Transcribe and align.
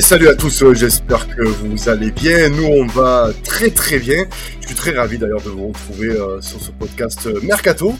Salut 0.00 0.28
à 0.28 0.34
tous, 0.34 0.62
euh, 0.62 0.72
j'espère 0.72 1.28
que 1.28 1.42
vous 1.42 1.88
allez 1.88 2.10
bien. 2.10 2.48
Nous, 2.48 2.64
on 2.64 2.86
va 2.86 3.30
très 3.44 3.70
très 3.70 3.98
bien. 3.98 4.24
Je 4.60 4.66
suis 4.68 4.74
très 4.74 4.92
ravi 4.92 5.18
d'ailleurs 5.18 5.42
de 5.42 5.50
vous 5.50 5.68
retrouver 5.68 6.08
euh, 6.08 6.40
sur 6.40 6.60
ce 6.60 6.70
podcast 6.70 7.26
euh, 7.26 7.38
Mercato. 7.42 7.94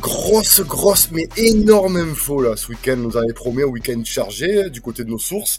Grosse, 0.00 0.62
grosse, 0.62 1.10
mais 1.12 1.28
énorme 1.36 1.96
info 1.96 2.40
là 2.40 2.56
ce 2.56 2.68
week-end. 2.68 2.96
Nous 2.96 3.16
avait 3.16 3.34
promis 3.34 3.62
un 3.62 3.66
week-end 3.66 4.00
chargé 4.04 4.70
du 4.70 4.80
côté 4.80 5.04
de 5.04 5.10
nos 5.10 5.18
sources. 5.18 5.58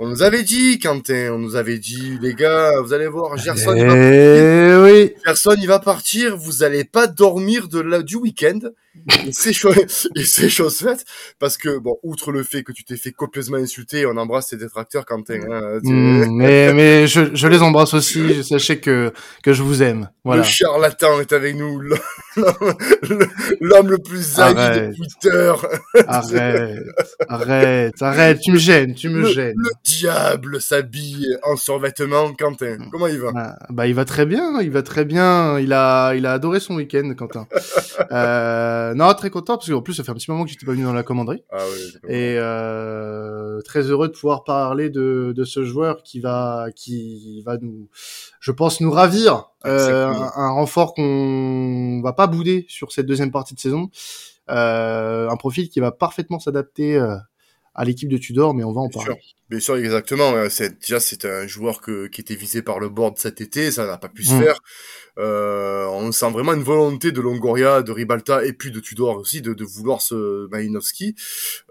On 0.00 0.08
nous 0.08 0.22
avait 0.22 0.42
dit, 0.42 0.80
Quentin, 0.80 1.30
on 1.32 1.38
nous 1.38 1.54
avait 1.54 1.78
dit, 1.78 2.18
les 2.20 2.34
gars, 2.34 2.80
vous 2.82 2.92
allez 2.92 3.06
voir, 3.06 3.36
Gerson, 3.38 3.74
il 3.76 3.86
va 3.86 3.94
Eh 3.96 4.74
oui. 4.82 5.12
Gerson, 5.24 5.54
il 5.60 5.68
va 5.68 5.78
partir, 5.78 6.36
vous 6.36 6.64
allez 6.64 6.82
pas 6.84 7.06
dormir 7.06 7.68
de 7.68 7.78
la, 7.80 8.02
du 8.02 8.16
week-end. 8.16 8.58
Et 9.26 9.32
c'est 9.32 9.52
chose, 9.52 10.08
chose 10.48 10.76
faite. 10.78 11.04
Parce 11.40 11.56
que, 11.56 11.78
bon, 11.78 11.96
outre 12.04 12.30
le 12.32 12.42
fait 12.44 12.62
que 12.62 12.70
tu 12.72 12.84
t'es 12.84 12.96
fait 12.96 13.10
copieusement 13.10 13.56
insulter, 13.56 14.06
on 14.06 14.16
embrasse 14.16 14.48
tes 14.48 14.56
détracteurs, 14.56 15.04
Quentin. 15.04 15.40
Hein, 15.50 15.80
tu- 15.84 15.92
Mm, 15.92 16.36
mais 16.36 16.72
mais 16.72 17.06
je, 17.08 17.34
je 17.34 17.48
les 17.48 17.60
embrasse 17.60 17.92
aussi. 17.94 18.44
Sachez 18.44 18.78
que 18.78 19.12
que 19.42 19.52
je 19.52 19.62
vous 19.64 19.82
aime. 19.82 20.08
Voilà. 20.24 20.42
Le 20.42 20.48
charlatan 20.48 21.20
est 21.20 21.32
avec 21.32 21.56
nous, 21.56 21.80
l'homme 21.80 21.98
le- 23.88 23.98
plus 23.98 24.38
haï 24.38 24.54
de. 24.54 24.94
Twitter, 24.94 25.52
Arrête, 26.06 26.84
arrête, 27.28 27.94
arrête. 28.00 28.38
Tu 28.40 28.52
me 28.52 28.58
gênes, 28.58 28.94
tu 28.94 29.08
me 29.08 29.22
le, 29.22 29.26
gênes. 29.28 29.54
le 29.56 29.70
diable 29.84 30.60
s'habille 30.60 31.36
en 31.42 31.56
survêtement. 31.56 32.32
Quentin, 32.38 32.78
comment 32.90 33.06
il 33.06 33.18
va? 33.20 33.32
Ah, 33.36 33.56
bah 33.70 33.86
il 33.86 33.94
va 33.94 34.04
très 34.04 34.24
bien, 34.26 34.60
il 34.62 34.70
va 34.70 34.82
très 34.82 35.04
bien. 35.04 35.58
Il 35.58 35.72
a 35.72 36.14
il 36.14 36.24
a 36.26 36.32
adoré 36.32 36.58
son 36.60 36.74
week-end, 36.76 37.12
Quentin. 37.16 37.46
Euh, 38.10 38.92
non, 38.94 39.12
très 39.14 39.30
content 39.30 39.56
parce 39.56 39.70
qu'en 39.70 39.80
plus 39.80 39.94
ça 39.94 40.02
fait 40.04 40.10
un 40.10 40.14
petit 40.14 40.30
moment 40.30 40.44
que 40.44 40.50
j'étais 40.50 40.66
pas 40.66 40.72
venu 40.72 40.82
dans 40.84 40.92
la 40.92 41.02
commanderie. 41.04 41.42
Ah 41.52 41.58
oui, 41.72 41.92
Et 42.12 42.36
euh, 42.38 43.60
très 43.62 43.82
heureux 43.82 44.08
de 44.08 44.12
pouvoir 44.12 44.44
parler 44.44 44.90
de, 44.90 45.32
de 45.34 45.44
ce 45.44 45.64
joueur 45.64 46.02
qui 46.02 46.20
va 46.20 46.66
qui 46.74 47.42
va 47.46 47.56
nous, 47.60 47.88
je 48.40 48.50
pense 48.52 48.80
nous 48.80 48.90
ravir. 48.90 49.46
C'est 49.64 49.70
Euh, 49.70 50.12
cool. 50.12 50.22
un, 50.22 50.32
un 50.42 50.50
renfort 50.50 50.94
qu'on 50.94 52.00
va 52.02 52.12
pas 52.12 52.26
bouder 52.26 52.66
sur 52.68 52.92
cette 52.92 53.06
deuxième 53.06 53.30
partie 53.30 53.54
de 53.54 53.60
saison. 53.60 53.90
Euh, 54.50 55.28
un 55.30 55.36
profil 55.36 55.68
qui 55.70 55.80
va 55.80 55.90
parfaitement 55.92 56.38
s'adapter 56.38 56.96
euh, 56.96 57.14
à 57.74 57.84
l'équipe 57.84 58.08
de 58.08 58.18
Tudor, 58.18 58.54
mais 58.54 58.64
on 58.64 58.72
va 58.72 58.80
en 58.82 58.88
Bien 58.88 59.00
parler. 59.04 59.20
Bien 59.50 59.60
sûr, 59.60 59.76
exactement. 59.76 60.32
Euh, 60.32 60.48
C'est 60.48 60.78
déjà 60.80 61.00
c'est 61.00 61.24
un 61.24 61.46
joueur 61.46 61.80
que, 61.80 62.06
qui 62.06 62.20
était 62.20 62.34
visé 62.34 62.62
par 62.62 62.78
le 62.80 62.88
board 62.88 63.18
cet 63.18 63.40
été, 63.40 63.70
ça 63.70 63.86
n'a 63.86 63.98
pas 63.98 64.08
pu 64.08 64.24
se 64.24 64.34
Mm. 64.34 64.42
faire. 64.42 64.58
Euh, 65.18 65.86
on 65.86 66.10
sent 66.12 66.30
vraiment 66.30 66.54
une 66.54 66.62
volonté 66.62 67.12
de 67.12 67.20
Longoria, 67.20 67.82
de 67.82 67.92
Ribalta 67.92 68.44
et 68.44 68.52
puis 68.52 68.70
de 68.70 68.80
Tudor 68.80 69.16
aussi 69.16 69.42
de, 69.42 69.54
de 69.54 69.64
vouloir 69.64 70.02
ce 70.02 70.48
Malinowski. 70.48 71.14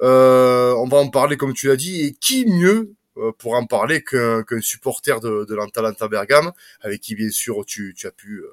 Euh, 0.02 0.74
on 0.76 0.88
va 0.88 0.98
en 0.98 1.10
parler 1.10 1.36
comme 1.38 1.54
tu 1.54 1.68
l'as 1.68 1.76
dit. 1.76 2.02
Et 2.06 2.12
qui 2.14 2.46
mieux 2.46 2.94
euh, 3.18 3.32
pour 3.38 3.54
en 3.56 3.66
parler 3.66 4.02
qu'un 4.04 4.44
qu'un 4.44 4.62
supporter 4.62 5.20
de, 5.20 5.46
de 5.46 5.56
l'Atalanta 5.56 6.08
Bergame, 6.08 6.52
avec 6.82 7.02
qui 7.02 7.16
bien 7.16 7.30
sûr 7.32 7.66
tu, 7.66 7.94
tu 7.98 8.08
as 8.08 8.12
pu 8.12 8.44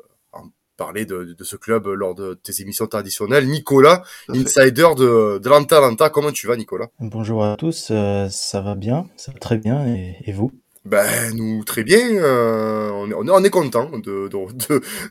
parler 0.80 1.04
de, 1.04 1.34
de 1.38 1.44
ce 1.44 1.56
club 1.56 1.86
lors 1.88 2.14
de 2.14 2.32
tes 2.42 2.62
émissions 2.62 2.86
traditionnelles. 2.86 3.46
Nicolas, 3.46 4.02
insider 4.30 4.88
de, 4.96 5.38
de 5.38 5.48
l'Atalanta. 5.50 6.08
Comment 6.08 6.32
tu 6.32 6.46
vas, 6.46 6.56
Nicolas? 6.56 6.88
Bonjour 7.00 7.44
à 7.44 7.54
tous, 7.56 7.88
euh, 7.90 8.28
ça 8.30 8.62
va 8.62 8.74
bien, 8.74 9.06
ça 9.16 9.30
va 9.30 9.38
très 9.38 9.58
bien, 9.58 9.86
et, 9.86 10.16
et 10.24 10.32
vous? 10.32 10.50
Ben 10.86 11.34
nous 11.36 11.62
très 11.64 11.84
bien, 11.84 12.00
euh, 12.16 12.88
on 12.94 13.10
est 13.10 13.14
on 13.14 13.26
est, 13.26 13.30
on 13.30 13.44
est 13.44 13.50
content 13.50 13.90
de 13.98 14.30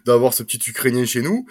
d'avoir 0.03 0.33
ce 0.33 0.41
petit 0.41 0.59
Ukrainien 0.67 1.05
chez 1.05 1.21
nous. 1.21 1.45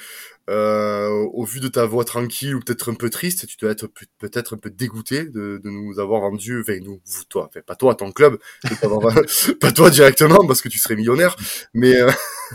Euh, 0.51 1.11
au 1.35 1.45
vu 1.45 1.61
de 1.61 1.69
ta 1.69 1.85
voix 1.85 2.05
tranquille 2.07 2.55
ou 2.55 2.61
peut-être 2.61 2.91
un 2.91 2.95
peu 2.95 3.11
triste, 3.11 3.47
tu 3.47 3.59
dois 3.59 3.71
être 3.71 3.87
peut- 3.87 4.07
peut-être 4.19 4.55
un 4.55 4.57
peu 4.57 4.71
dégoûté 4.71 5.25
de, 5.25 5.61
de 5.63 5.69
nous 5.71 5.99
avoir 6.01 6.23
vendu, 6.23 6.63
enfin 6.63 6.79
nous, 6.83 7.01
toi, 7.29 7.49
enfin, 7.51 7.61
pas 7.67 7.77
toi, 7.77 7.95
ton 7.95 8.13
club, 8.13 8.39
pas 9.61 9.73
toi 9.73 9.91
directement 9.91 10.47
parce 10.47 10.63
que 10.63 10.71
tu 10.71 10.79
serais 10.79 10.97
millionnaire, 10.97 11.37
mais 11.75 11.95
euh, 12.01 12.11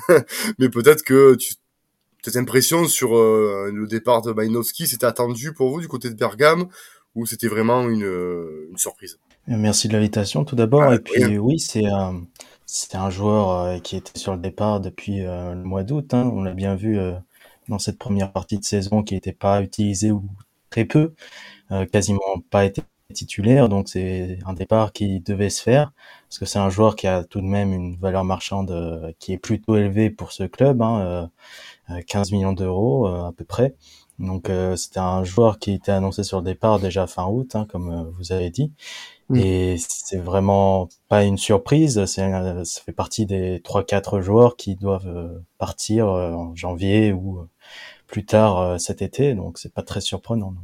mais 0.60 0.70
peut-être 0.70 1.04
que 1.04 1.36
tu 1.36 1.54
tes 2.24 2.38
impressions 2.38 2.88
sur 2.88 3.16
euh, 3.16 3.70
le 3.72 3.86
départ 3.86 4.22
de 4.24 4.32
Malinowski, 4.32 4.88
c'était 4.88 5.06
attendu 5.06 5.54
pour 5.54 5.70
vous 5.70 5.82
du 5.82 5.88
côté 5.88 6.10
de 6.10 6.16
Bergame 6.16 6.68
ou 7.16 7.26
c'était 7.28 7.48
vraiment 7.48 7.88
une, 7.88 8.04
euh, 8.04 8.68
une 8.72 8.78
surprise? 8.78 9.20
Euh, 9.50 9.56
Merci 9.58 9.88
de 9.88 9.94
l'invitation 9.94 10.46
tout 10.46 10.56
d'abord, 10.56 10.84
Ah, 10.84 10.96
et 10.96 11.00
puis 11.00 11.38
oui, 11.38 11.60
c'est 11.60 11.86
un, 11.86 12.24
c'est 12.66 12.96
un 12.96 13.10
joueur 13.10 13.52
euh, 13.52 13.80
qui 13.80 13.98
était 13.98 14.18
sur 14.18 14.34
le 14.34 14.40
départ 14.40 14.80
depuis 14.80 15.26
euh, 15.26 15.54
le 15.54 15.64
mois 15.64 15.84
d'août, 15.84 16.14
hein. 16.14 16.32
on 16.34 16.42
l'a 16.44 16.54
bien 16.54 16.76
vu 16.76 16.98
euh, 16.98 17.14
dans 17.68 17.78
cette 17.78 18.00
première 18.00 18.32
partie 18.32 18.58
de 18.58 18.64
saison 18.64 19.04
qui 19.04 19.14
n'était 19.14 19.34
pas 19.34 19.62
utilisée 19.62 20.12
ou 20.12 20.24
très 20.70 20.86
peu, 20.86 21.14
euh, 21.72 21.86
quasiment 21.86 22.40
pas 22.50 22.66
été 22.66 22.82
titulaire, 23.14 23.70
donc 23.70 23.88
c'est 23.90 24.40
un 24.46 24.54
départ 24.54 24.92
qui 24.92 25.20
devait 25.20 25.50
se 25.50 25.62
faire, 25.62 25.92
parce 26.28 26.40
que 26.40 26.46
c'est 26.46 26.60
un 26.60 26.70
joueur 26.70 26.96
qui 26.96 27.08
a 27.08 27.24
tout 27.24 27.42
de 27.42 27.46
même 27.46 27.74
une 27.74 27.96
valeur 27.96 28.24
marchande 28.24 28.72
euh, 28.72 29.12
qui 29.20 29.34
est 29.34 29.38
plutôt 29.38 29.76
élevée 29.76 30.10
pour 30.10 30.32
ce 30.32 30.44
club, 30.44 30.82
hein, 30.82 31.00
euh, 31.02 31.96
euh, 31.96 32.02
15 32.08 32.32
millions 32.32 32.54
d'euros 32.54 33.08
à 33.08 33.32
peu 33.36 33.46
près. 33.46 33.76
Donc 34.20 34.50
c'était 34.76 35.00
un 35.00 35.24
joueur 35.24 35.58
qui 35.58 35.72
était 35.72 35.92
annoncé 35.92 36.24
sur 36.24 36.38
le 36.38 36.44
départ 36.44 36.80
déjà 36.80 37.08
fin 37.08 37.26
août, 37.26 37.56
hein, 37.56 37.66
comme 37.70 38.12
vous 38.18 38.32
avez 38.32 38.52
dit. 38.52 38.72
Mm. 39.30 39.36
Et 39.38 39.76
c'est 39.80 40.20
vraiment 40.20 40.88
pas 41.10 41.24
une 41.24 41.38
surprise, 41.38 42.06
c'est 42.06 42.32
ça 42.64 42.82
fait 42.82 42.94
partie 42.94 43.26
des 43.26 43.60
trois 43.64 43.84
quatre 43.84 44.22
joueurs 44.22 44.56
qui 44.56 44.76
doivent 44.76 45.42
partir 45.58 46.08
en 46.08 46.56
janvier 46.56 47.12
ou 47.12 47.48
plus 48.08 48.26
tard 48.26 48.80
cet 48.80 49.02
été, 49.02 49.34
donc 49.34 49.58
c'est 49.58 49.74
pas 49.74 49.82
très 49.82 50.02
surprenant. 50.02 50.52
non. 50.52 50.62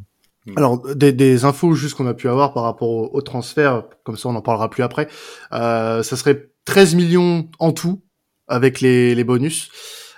Alors 0.55 0.81
des, 0.95 1.11
des 1.11 1.45
infos 1.45 1.73
juste 1.73 1.95
qu'on 1.95 2.07
a 2.07 2.13
pu 2.13 2.27
avoir 2.29 2.53
par 2.53 2.63
rapport 2.63 2.89
au, 2.89 3.09
au 3.13 3.21
transfert, 3.21 3.83
comme 4.03 4.17
ça 4.17 4.29
on 4.29 4.35
en 4.35 4.41
parlera 4.41 4.69
plus 4.69 4.83
après. 4.83 5.07
Euh, 5.53 6.03
ça 6.03 6.15
serait 6.15 6.49
13 6.65 6.95
millions 6.95 7.47
en 7.59 7.71
tout 7.71 8.01
avec 8.47 8.81
les, 8.81 9.15
les 9.15 9.23
bonus. 9.23 9.69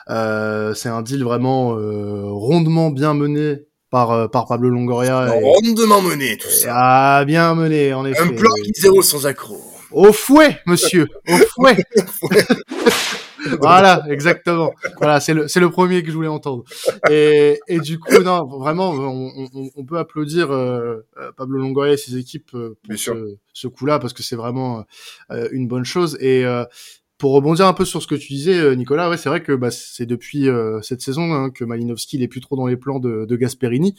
Euh, 0.09 0.73
c'est 0.73 0.89
un 0.89 1.01
deal 1.01 1.23
vraiment 1.23 1.75
euh, 1.77 2.23
rondement 2.25 2.89
bien 2.89 3.13
mené 3.13 3.65
par 3.91 4.11
euh, 4.11 4.27
par 4.27 4.47
Pablo 4.47 4.69
Longoria. 4.69 5.27
et- 5.27 5.43
Rondement 5.43 6.01
mené 6.01 6.37
tout 6.37 6.49
ça. 6.49 6.73
Ah, 7.19 7.25
bien 7.25 7.53
mené 7.55 7.93
en 7.93 8.05
effet. 8.05 8.21
Un 8.21 8.29
plan 8.29 8.51
qui 8.63 8.71
zéro 8.75 9.01
sans 9.01 9.25
accro. 9.27 9.57
Au 9.91 10.13
fouet, 10.13 10.57
monsieur, 10.65 11.05
au 11.27 11.35
fouet. 11.37 11.77
voilà, 13.59 14.03
exactement. 14.09 14.71
Voilà, 14.97 15.19
c'est 15.19 15.33
le 15.33 15.47
c'est 15.47 15.59
le 15.59 15.69
premier 15.69 16.03
que 16.03 16.09
je 16.11 16.15
voulais 16.15 16.27
entendre. 16.27 16.63
Et 17.09 17.59
et 17.67 17.79
du 17.79 17.99
coup, 17.99 18.21
non, 18.23 18.45
vraiment, 18.45 18.91
on, 18.91 19.31
on, 19.53 19.69
on 19.75 19.85
peut 19.85 19.97
applaudir 19.97 20.51
euh, 20.51 20.97
euh, 21.17 21.31
Pablo 21.35 21.57
Longoria 21.57 21.93
et 21.93 21.97
ses 21.97 22.17
équipes 22.17 22.51
euh, 22.53 22.77
pour 22.83 22.95
ce 23.53 23.67
coup-là 23.67 23.99
parce 23.99 24.13
que 24.13 24.23
c'est 24.23 24.35
vraiment 24.35 24.85
euh, 25.31 25.47
une 25.51 25.67
bonne 25.67 25.85
chose. 25.85 26.17
Et 26.21 26.45
euh, 26.45 26.63
pour 27.21 27.33
rebondir 27.33 27.67
un 27.67 27.73
peu 27.73 27.85
sur 27.85 28.01
ce 28.01 28.07
que 28.07 28.15
tu 28.15 28.33
disais, 28.33 28.57
euh, 28.57 28.73
Nicolas, 28.73 29.07
ouais, 29.07 29.15
c'est 29.15 29.29
vrai 29.29 29.43
que 29.43 29.51
bah, 29.51 29.69
c'est 29.69 30.07
depuis 30.07 30.49
euh, 30.49 30.81
cette 30.81 31.01
saison 31.01 31.31
hein, 31.33 31.51
que 31.51 31.63
Malinowski 31.63 32.17
il 32.17 32.23
est 32.23 32.27
plus 32.27 32.41
trop 32.41 32.55
dans 32.55 32.65
les 32.65 32.77
plans 32.77 32.97
de, 32.97 33.25
de 33.25 33.35
Gasperini. 33.35 33.93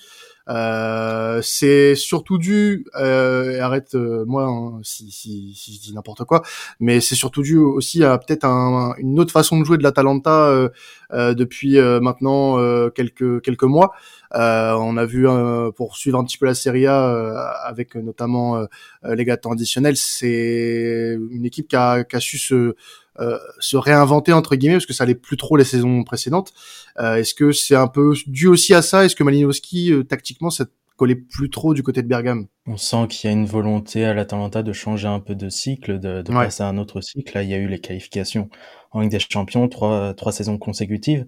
Euh, 0.48 1.40
c'est 1.40 1.94
surtout 1.94 2.36
dû, 2.36 2.84
euh, 2.96 3.52
et 3.52 3.60
arrête 3.60 3.94
euh, 3.94 4.24
moi 4.26 4.46
hein, 4.46 4.80
si, 4.82 5.12
si, 5.12 5.54
si 5.54 5.74
je 5.76 5.80
dis 5.80 5.94
n'importe 5.94 6.24
quoi, 6.24 6.42
mais 6.80 7.00
c'est 7.00 7.14
surtout 7.14 7.42
dû 7.42 7.58
aussi 7.58 8.02
à 8.02 8.18
peut-être 8.18 8.44
un, 8.44 8.96
une 8.98 9.20
autre 9.20 9.30
façon 9.30 9.60
de 9.60 9.64
jouer 9.64 9.78
de 9.78 9.84
l'Atalanta 9.84 10.48
euh, 10.48 11.34
depuis 11.34 11.78
maintenant 11.78 12.58
quelques 12.90 13.42
quelques 13.42 13.62
mois. 13.62 13.92
Euh, 14.34 14.72
on 14.74 14.96
a 14.96 15.04
vu 15.04 15.28
euh, 15.28 15.70
pour 15.72 15.96
suivre 15.96 16.18
un 16.18 16.24
petit 16.24 16.38
peu 16.38 16.46
la 16.46 16.54
Serie 16.54 16.86
A 16.86 17.08
euh, 17.10 17.34
avec 17.64 17.94
notamment 17.96 18.66
les 19.04 19.24
gars 19.24 19.36
additionnels, 19.44 19.96
c'est 19.96 21.16
une 21.30 21.44
équipe 21.44 21.68
qui 21.68 21.76
a, 21.76 22.04
qui 22.04 22.16
a 22.16 22.20
su 22.20 22.38
se 22.38 22.74
euh, 23.20 23.36
se 23.60 23.76
réinventer 23.76 24.32
entre 24.32 24.56
guillemets 24.56 24.76
parce 24.76 24.86
que 24.86 24.94
ça 24.94 25.04
allait 25.04 25.14
plus 25.14 25.36
trop 25.36 25.56
les 25.56 25.64
saisons 25.64 26.02
précédentes. 26.02 26.52
Euh, 26.98 27.16
Est-ce 27.16 27.34
que 27.34 27.52
c'est 27.52 27.74
un 27.76 27.88
peu 27.88 28.14
dû 28.26 28.46
aussi 28.46 28.72
à 28.72 28.80
ça? 28.80 29.04
Est-ce 29.04 29.14
que 29.14 29.22
Malinowski 29.22 29.92
euh, 29.92 30.02
tactiquement 30.02 30.48
ça 30.48 30.64
collait 30.96 31.16
plus 31.16 31.50
trop 31.50 31.74
du 31.74 31.82
côté 31.82 32.02
de 32.02 32.08
Bergame? 32.08 32.46
On 32.66 32.78
sent 32.78 33.08
qu'il 33.10 33.28
y 33.28 33.32
a 33.32 33.36
une 33.36 33.44
volonté 33.44 34.04
à 34.06 34.14
l'Atalanta 34.14 34.62
de 34.62 34.72
changer 34.72 35.08
un 35.08 35.20
peu 35.20 35.34
de 35.34 35.50
cycle, 35.50 35.98
de, 36.00 36.22
de 36.22 36.32
Ouais. 36.32 36.44
passer 36.44 36.62
à 36.62 36.68
un 36.68 36.78
autre 36.78 37.02
cycle. 37.02 37.34
Là, 37.34 37.42
il 37.42 37.50
y 37.50 37.54
a 37.54 37.58
eu 37.58 37.66
les 37.68 37.80
qualifications 37.80 38.48
en 38.92 39.00
Ligue 39.00 39.10
des 39.10 39.18
Champions, 39.18 39.68
trois, 39.68 40.14
trois 40.14 40.32
saisons 40.32 40.56
consécutives, 40.58 41.26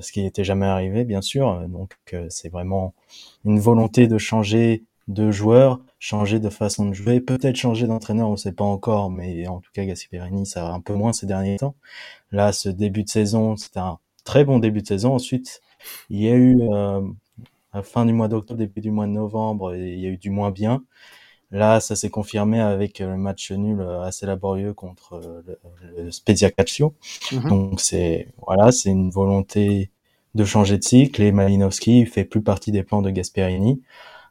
ce 0.00 0.12
qui 0.12 0.22
n'était 0.22 0.44
jamais 0.44 0.66
arrivé, 0.66 1.04
bien 1.04 1.22
sûr. 1.22 1.60
Donc, 1.68 1.96
euh, 2.12 2.26
c'est 2.30 2.48
vraiment 2.48 2.94
une 3.44 3.58
volonté 3.60 4.06
de 4.06 4.18
changer 4.18 4.84
de 5.08 5.30
joueur, 5.30 5.80
changer 5.98 6.40
de 6.40 6.48
façon 6.50 6.86
de 6.86 6.94
jouer, 6.94 7.20
peut-être 7.20 7.56
changer 7.56 7.86
d'entraîneur, 7.86 8.28
on 8.28 8.32
ne 8.32 8.36
sait 8.36 8.52
pas 8.52 8.64
encore, 8.64 9.10
mais 9.10 9.46
en 9.46 9.60
tout 9.60 9.70
cas, 9.72 9.84
Gasperini, 9.84 10.46
ça 10.46 10.62
va 10.62 10.72
un 10.72 10.80
peu 10.80 10.94
moins 10.94 11.12
ces 11.12 11.26
derniers 11.26 11.58
temps. 11.58 11.76
Là, 12.32 12.52
ce 12.52 12.68
début 12.68 13.04
de 13.04 13.08
saison, 13.08 13.56
c'était 13.56 13.80
un 13.80 13.98
très 14.24 14.44
bon 14.44 14.58
début 14.58 14.82
de 14.82 14.86
saison. 14.88 15.14
Ensuite, 15.14 15.62
il 16.10 16.22
y 16.22 16.28
a 16.28 16.34
eu 16.34 16.60
euh, 16.62 17.00
à 17.72 17.78
la 17.78 17.82
fin 17.82 18.06
du 18.06 18.12
mois 18.12 18.28
d'octobre, 18.28 18.58
début 18.58 18.80
du 18.80 18.90
mois 18.90 19.06
de 19.06 19.12
novembre, 19.12 19.76
il 19.76 19.98
y 20.00 20.06
a 20.06 20.10
eu 20.10 20.18
du 20.18 20.30
moins 20.30 20.50
bien. 20.50 20.82
Là, 21.52 21.80
ça 21.80 21.94
s'est 21.96 22.10
confirmé 22.10 22.60
avec 22.60 23.00
euh, 23.00 23.10
le 23.12 23.16
match 23.16 23.52
nul 23.52 23.80
euh, 23.80 24.02
assez 24.02 24.26
laborieux 24.26 24.74
contre 24.74 25.14
euh, 25.14 25.42
le, 25.46 25.58
le 26.04 26.10
Spezia 26.10 26.50
Calcio. 26.50 26.94
Mhm. 27.32 27.48
Donc 27.48 27.80
c'est 27.80 28.28
voilà, 28.46 28.72
c'est 28.72 28.90
une 28.90 29.10
volonté 29.10 29.90
de 30.34 30.44
changer 30.44 30.78
de 30.78 30.84
cycle 30.84 31.22
et 31.22 31.32
Malinowski 31.32 32.04
fait 32.06 32.24
plus 32.24 32.42
partie 32.42 32.72
des 32.72 32.82
plans 32.82 33.02
de 33.02 33.10
Gasperini. 33.10 33.82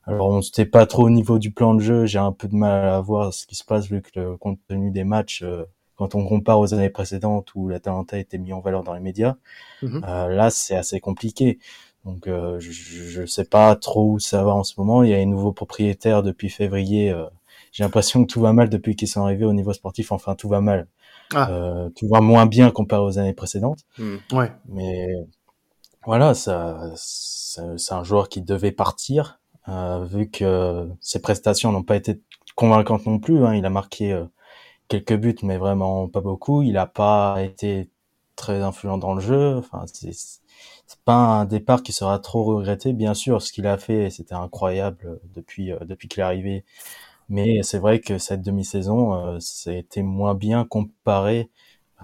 Alors 0.05 0.29
on 0.29 0.39
n'était 0.39 0.65
pas 0.65 0.85
trop 0.87 1.05
au 1.05 1.09
niveau 1.11 1.39
du 1.39 1.51
plan 1.51 1.75
de 1.75 1.81
jeu, 1.81 2.05
j'ai 2.07 2.19
un 2.19 2.31
peu 2.33 2.47
de 2.47 2.55
mal 2.55 2.87
à 2.89 3.01
voir 3.01 3.33
ce 3.33 3.45
qui 3.47 3.55
se 3.55 3.63
passe 3.65 3.87
vu 3.87 4.01
que 4.01 4.19
le 4.19 4.37
compte 4.37 4.59
tenu 4.67 4.91
des 4.91 5.03
matchs, 5.03 5.43
quand 5.95 6.15
on 6.15 6.25
compare 6.25 6.59
aux 6.59 6.73
années 6.73 6.89
précédentes 6.89 7.53
où 7.55 7.69
la 7.69 7.79
Talenta 7.79 8.17
était 8.19 8.37
mis 8.39 8.53
en 8.53 8.61
valeur 8.61 8.83
dans 8.83 8.93
les 8.93 8.99
médias, 9.01 9.35
Mhm. 9.81 10.05
euh, 10.07 10.27
là 10.29 10.49
c'est 10.49 10.75
assez 10.75 10.99
compliqué. 10.99 11.59
Donc 12.05 12.27
euh, 12.27 12.59
je 12.59 13.21
ne 13.21 13.25
sais 13.25 13.45
pas 13.45 13.75
trop 13.75 14.11
où 14.11 14.19
ça 14.19 14.43
va 14.43 14.53
en 14.53 14.63
ce 14.63 14.73
moment. 14.77 15.03
Il 15.03 15.09
y 15.09 15.13
a 15.13 15.17
un 15.17 15.25
nouveau 15.25 15.51
propriétaire 15.51 16.23
depuis 16.23 16.49
février. 16.49 17.11
euh, 17.11 17.25
j'ai 17.71 17.83
l'impression 17.83 18.23
que 18.23 18.31
tout 18.31 18.39
va 18.41 18.53
mal 18.53 18.69
depuis 18.69 18.95
qu'ils 18.95 19.07
sont 19.09 19.23
arrivés 19.23 19.45
au 19.45 19.53
niveau 19.53 19.73
sportif. 19.73 20.11
Enfin 20.11 20.35
tout 20.35 20.47
va 20.47 20.61
mal. 20.61 20.87
Ah. 21.33 21.49
Euh, 21.51 21.89
tout 21.89 22.07
va 22.07 22.21
moins 22.21 22.45
bien 22.45 22.71
comparé 22.71 23.01
aux 23.01 23.17
années 23.19 23.33
précédentes. 23.33 23.79
Hmm. 23.97 24.17
Ouais. 24.31 24.51
Mais 24.69 25.07
voilà, 26.05 26.33
ça, 26.33 26.91
c'est 26.95 27.77
c'est 27.77 27.93
un 27.93 28.03
joueur 28.03 28.29
qui 28.29 28.41
devait 28.41 28.71
partir, 28.73 29.39
euh, 29.69 30.05
vu 30.05 30.29
que 30.29 30.89
ses 31.01 31.21
prestations 31.21 31.71
n'ont 31.71 31.83
pas 31.83 31.95
été 31.95 32.21
convaincantes 32.55 33.05
non 33.05 33.19
plus. 33.19 33.45
Hein. 33.45 33.55
Il 33.55 33.65
a 33.65 33.69
marqué 33.69 34.11
euh, 34.11 34.25
quelques 34.89 35.15
buts, 35.15 35.37
mais 35.43 35.57
vraiment 35.57 36.07
pas 36.09 36.21
beaucoup. 36.21 36.61
Il 36.63 36.73
n'a 36.73 36.85
pas 36.85 37.41
été 37.41 37.89
très 38.35 38.61
influent 38.61 38.97
dans 38.97 39.13
le 39.13 39.21
jeu. 39.21 39.57
Enfin, 39.57 39.85
c'est 39.87 40.11
c'est 40.87 40.99
pas 41.01 41.15
un 41.15 41.45
départ 41.45 41.83
qui 41.83 41.93
sera 41.93 42.19
trop 42.19 42.43
regretté. 42.43 42.93
Bien 42.93 43.13
sûr, 43.13 43.41
ce 43.41 43.51
qu'il 43.51 43.67
a 43.67 43.77
fait, 43.77 44.09
c'était 44.09 44.35
incroyable 44.35 45.19
depuis 45.33 45.71
euh, 45.71 45.79
depuis 45.81 46.07
qu'il 46.07 46.21
est 46.21 46.23
arrivé. 46.23 46.63
Mais 47.29 47.63
c'est 47.63 47.79
vrai 47.79 47.99
que 47.99 48.17
cette 48.17 48.41
demi-saison, 48.41 49.35
euh, 49.35 49.39
c'était 49.39 50.03
moins 50.03 50.35
bien 50.35 50.65
comparé 50.65 51.49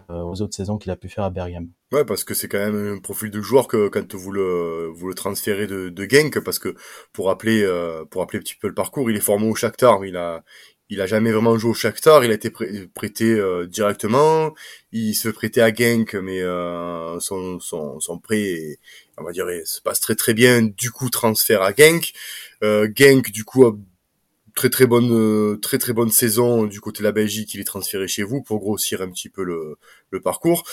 euh, 0.09 0.21
aux 0.21 0.41
autres 0.41 0.55
saisons 0.55 0.77
qu'il 0.77 0.91
a 0.91 0.95
pu 0.95 1.09
faire 1.09 1.25
à 1.25 1.29
Bergame. 1.29 1.69
Ouais, 1.91 2.05
parce 2.05 2.23
que 2.23 2.33
c'est 2.33 2.47
quand 2.47 2.57
même 2.57 2.95
un 2.97 2.99
profil 2.99 3.29
de 3.29 3.41
joueur 3.41 3.67
que 3.67 3.89
quand 3.89 4.15
vous 4.15 4.31
le 4.31 4.89
vous 4.93 5.07
le 5.09 5.13
transférez 5.13 5.67
de, 5.67 5.89
de 5.89 6.07
Genk, 6.09 6.39
parce 6.39 6.59
que 6.59 6.75
pour 7.11 7.27
rappeler 7.27 7.61
euh, 7.63 8.05
pour 8.05 8.21
rappeler 8.21 8.39
un 8.39 8.41
petit 8.41 8.55
peu 8.55 8.67
le 8.67 8.73
parcours, 8.73 9.11
il 9.11 9.17
est 9.17 9.21
formé 9.21 9.47
au 9.49 9.55
Shakhtar, 9.55 10.05
il 10.05 10.15
a 10.15 10.43
il 10.91 11.01
a 11.01 11.07
jamais 11.07 11.31
vraiment 11.31 11.57
joué 11.57 11.71
au 11.71 11.73
Shakhtar, 11.73 12.23
il 12.25 12.31
a 12.31 12.33
été 12.33 12.49
prê- 12.49 12.87
prêté 12.93 13.31
euh, 13.33 13.65
directement, 13.65 14.53
il 14.91 15.15
se 15.15 15.29
fait 15.29 15.33
prêter 15.33 15.61
à 15.61 15.73
Genk, 15.73 16.13
mais 16.15 16.41
euh, 16.41 17.17
son, 17.21 17.59
son 17.61 17.99
son 18.01 18.19
prêt, 18.19 18.77
on 19.17 19.23
va 19.23 19.31
dire, 19.31 19.45
se 19.65 19.81
passe 19.81 20.01
très 20.01 20.15
très 20.15 20.33
bien. 20.33 20.61
Du 20.61 20.91
coup, 20.91 21.09
transfert 21.09 21.61
à 21.61 21.73
Genk. 21.73 22.11
Euh, 22.63 22.89
Genk, 22.93 23.31
du 23.31 23.45
coup, 23.45 23.63
très 24.55 24.69
très 24.69 24.85
bonne 24.85 25.11
euh, 25.11 25.57
très 25.57 25.77
très 25.77 25.93
bonne 25.93 26.09
saison 26.09 26.65
du 26.65 26.79
côté 26.81 26.99
de 26.99 27.03
la 27.03 27.11
Belgique. 27.11 27.53
Il 27.53 27.61
est 27.61 27.65
transféré 27.65 28.07
chez 28.07 28.23
vous 28.23 28.41
pour 28.41 28.59
grossir 28.59 29.01
un 29.01 29.09
petit 29.09 29.29
peu 29.29 29.43
le 29.43 29.77
le 30.11 30.21
parcours. 30.21 30.63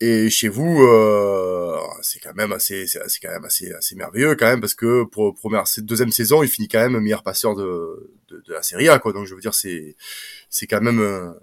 Et 0.00 0.30
chez 0.30 0.48
vous, 0.48 0.82
euh, 0.82 1.76
c'est 2.02 2.20
quand 2.20 2.34
même 2.34 2.52
assez, 2.52 2.86
c'est 2.86 3.20
quand 3.22 3.30
même 3.32 3.44
assez, 3.44 3.72
assez 3.72 3.94
merveilleux 3.94 4.34
quand 4.34 4.46
même 4.46 4.60
parce 4.60 4.74
que 4.74 5.04
pour 5.04 5.34
première, 5.34 5.66
cette 5.66 5.86
deuxième 5.86 6.12
saison, 6.12 6.42
il 6.42 6.48
finit 6.48 6.68
quand 6.68 6.80
même 6.80 7.00
meilleur 7.00 7.22
passeur 7.22 7.54
de, 7.54 8.10
de, 8.28 8.42
de 8.46 8.52
la 8.52 8.62
Serie 8.62 8.88
A, 8.88 8.98
quoi. 8.98 9.12
Donc 9.12 9.26
je 9.26 9.34
veux 9.34 9.40
dire, 9.40 9.54
c'est, 9.54 9.96
c'est 10.48 10.66
quand 10.66 10.80
même 10.80 11.00
un, 11.00 11.36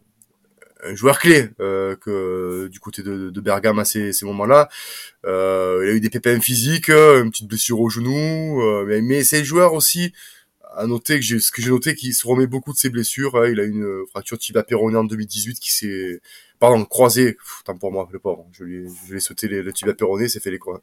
un 0.83 0.95
joueur 0.95 1.19
clé 1.19 1.49
euh, 1.59 1.95
que 1.95 2.67
du 2.67 2.79
côté 2.79 3.03
de, 3.03 3.29
de 3.29 3.41
Bergame 3.41 3.79
à 3.79 3.85
ces, 3.85 4.13
ces 4.13 4.25
moments-là. 4.25 4.69
Euh, 5.25 5.81
il 5.83 5.89
a 5.89 5.93
eu 5.93 5.99
des 5.99 6.09
pépins 6.09 6.39
physiques, 6.39 6.89
une 6.89 7.31
petite 7.31 7.47
blessure 7.47 7.79
au 7.79 7.89
genou, 7.89 8.61
euh, 8.61 8.85
mais, 8.87 9.01
mais 9.01 9.23
c'est 9.23 9.39
le 9.39 9.45
joueur 9.45 9.73
aussi 9.73 10.13
à 10.77 10.87
noter 10.87 11.15
que 11.15 11.21
j'ai 11.25 11.39
ce 11.39 11.51
que 11.51 11.61
j'ai 11.61 11.69
noté 11.69 11.95
qu'il 11.95 12.13
se 12.13 12.27
remet 12.27 12.47
beaucoup 12.47 12.73
de 12.73 12.77
ses 12.77 12.89
blessures. 12.89 13.35
hein. 13.35 13.49
Il 13.49 13.59
a 13.59 13.63
une 13.63 14.03
fracture 14.11 14.37
tibia 14.37 14.63
péronée 14.63 14.97
en 14.97 15.03
2018 15.03 15.59
qui 15.59 15.71
s'est 15.73 16.21
pardon 16.59 16.85
croisé. 16.85 17.33
Pff, 17.33 17.63
tant 17.65 17.77
pour 17.77 17.91
moi 17.91 18.07
le 18.11 18.19
pauvre. 18.19 18.45
Je 18.51 18.63
lui 18.63 18.87
je 19.05 19.11
lui 19.11 19.17
ai 19.17 19.21
sauté 19.21 19.47
les, 19.47 19.61
le 19.63 19.73
tibia 19.73 19.93
péroné, 19.93 20.27
s'est 20.29 20.39
fait 20.39 20.51
les 20.51 20.59
croisés. 20.59 20.81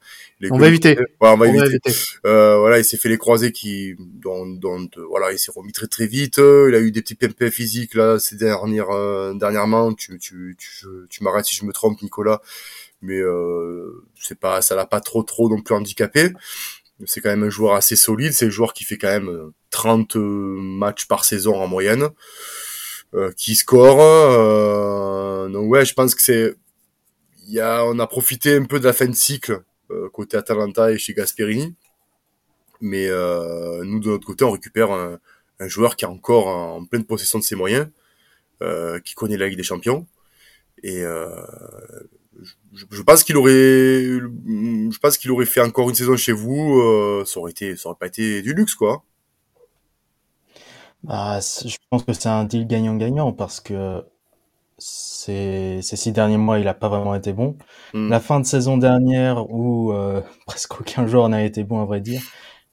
On 0.50 0.58
va 0.58 0.68
éviter. 0.68 0.96
Ouais, 0.98 1.04
on 1.20 1.36
va 1.36 1.46
On 1.46 1.52
va 1.52 1.66
éviter. 1.66 1.90
Euh, 2.26 2.58
voilà, 2.58 2.78
il 2.78 2.84
s'est 2.84 2.96
fait 2.96 3.08
les 3.08 3.18
croisés 3.18 3.52
qui, 3.52 3.94
dont, 3.98 4.46
dont, 4.46 4.88
euh, 4.96 5.04
voilà, 5.08 5.32
il 5.32 5.38
s'est 5.38 5.52
remis 5.54 5.72
très 5.72 5.86
très 5.86 6.06
vite. 6.06 6.38
Euh, 6.38 6.68
Il 6.68 6.74
a 6.74 6.80
eu 6.80 6.90
des 6.90 7.02
petits 7.02 7.14
pimpins 7.14 7.50
physiques 7.50 7.94
là 7.94 8.18
ces 8.18 8.36
dernières, 8.36 8.90
euh, 8.90 9.34
dernièrement. 9.34 9.92
Tu, 9.94 10.18
tu, 10.18 10.56
tu, 10.58 10.86
tu 11.08 11.24
m'arrêtes 11.24 11.46
si 11.46 11.56
je 11.56 11.64
me 11.64 11.72
trompe, 11.72 12.00
Nicolas. 12.02 12.40
Mais 13.02 13.18
euh, 13.18 14.04
c'est 14.20 14.38
pas, 14.38 14.62
ça 14.62 14.74
l'a 14.76 14.86
pas 14.86 15.00
trop 15.00 15.22
trop 15.22 15.48
non 15.50 15.60
plus 15.60 15.74
handicapé. 15.74 16.30
C'est 17.06 17.20
quand 17.20 17.30
même 17.30 17.42
un 17.42 17.50
joueur 17.50 17.74
assez 17.74 17.96
solide. 17.96 18.32
C'est 18.32 18.46
un 18.46 18.50
joueur 18.50 18.72
qui 18.72 18.84
fait 18.84 18.98
quand 18.98 19.08
même 19.08 19.28
euh, 19.28 19.52
30 19.70 20.16
matchs 20.16 21.06
par 21.06 21.24
saison 21.24 21.56
en 21.60 21.66
moyenne, 21.66 22.08
euh, 23.14 23.32
qui 23.36 23.56
score. 23.56 24.00
Euh, 24.00 25.48
donc 25.48 25.70
ouais, 25.70 25.84
je 25.84 25.94
pense 25.94 26.14
que 26.14 26.22
c'est, 26.22 26.54
il 27.46 27.52
y 27.54 27.60
a, 27.60 27.84
on 27.84 27.98
a 27.98 28.06
profité 28.06 28.56
un 28.56 28.64
peu 28.64 28.78
de 28.78 28.84
la 28.84 28.92
fin 28.92 29.06
de 29.06 29.14
cycle 29.14 29.62
euh, 29.90 30.08
côté 30.10 30.36
Atalanta 30.36 30.90
et 30.92 30.98
chez 30.98 31.14
Gasperini. 31.14 31.74
Mais 32.80 33.06
euh, 33.08 33.82
nous, 33.84 34.00
de 34.00 34.10
notre 34.10 34.26
côté, 34.26 34.44
on 34.44 34.50
récupère 34.50 34.90
un, 34.92 35.18
un 35.60 35.68
joueur 35.68 35.96
qui 35.96 36.04
est 36.04 36.08
encore 36.08 36.48
en 36.48 36.84
pleine 36.84 37.04
possession 37.04 37.38
de 37.38 37.44
ses 37.44 37.56
moyens, 37.56 37.88
euh, 38.62 39.00
qui 39.00 39.14
connaît 39.14 39.36
la 39.36 39.48
Ligue 39.48 39.56
des 39.56 39.62
Champions. 39.64 40.06
Et 40.82 41.02
euh, 41.02 41.28
je, 42.72 42.84
je 42.90 43.02
pense 43.02 43.24
qu'il 43.24 43.36
aurait, 43.36 43.52
je 43.52 44.98
pense 44.98 45.18
qu'il 45.18 45.30
aurait 45.30 45.46
fait 45.46 45.60
encore 45.60 45.88
une 45.88 45.94
saison 45.94 46.16
chez 46.16 46.32
vous. 46.32 46.80
euh, 46.80 47.24
ça 47.26 47.40
aurait 47.40 47.52
été, 47.52 47.76
ça 47.76 47.88
aurait 47.88 47.98
pas 47.98 48.06
été 48.06 48.42
du 48.42 48.54
luxe, 48.54 48.74
quoi. 48.74 49.04
Bah, 51.02 51.38
je 51.40 51.76
pense 51.90 52.04
que 52.04 52.12
c'est 52.14 52.28
un 52.28 52.44
deal 52.44 52.66
gagnant-gagnant 52.66 53.32
parce 53.32 53.60
que 53.60 54.02
ces, 54.78 55.80
ces 55.82 55.96
six 55.96 56.12
derniers 56.12 56.38
mois, 56.38 56.58
il 56.58 56.68
a 56.68 56.74
pas 56.74 56.88
vraiment 56.88 57.14
été 57.14 57.32
bon. 57.32 57.56
Hmm. 57.92 58.08
La 58.10 58.20
fin 58.20 58.40
de 58.40 58.46
saison 58.46 58.78
dernière, 58.78 59.50
où 59.50 59.92
euh, 59.92 60.22
presque 60.46 60.80
aucun 60.80 61.06
joueur 61.06 61.28
n'a 61.28 61.44
été 61.44 61.64
bon, 61.64 61.80
à 61.80 61.84
vrai 61.84 62.00
dire, 62.00 62.22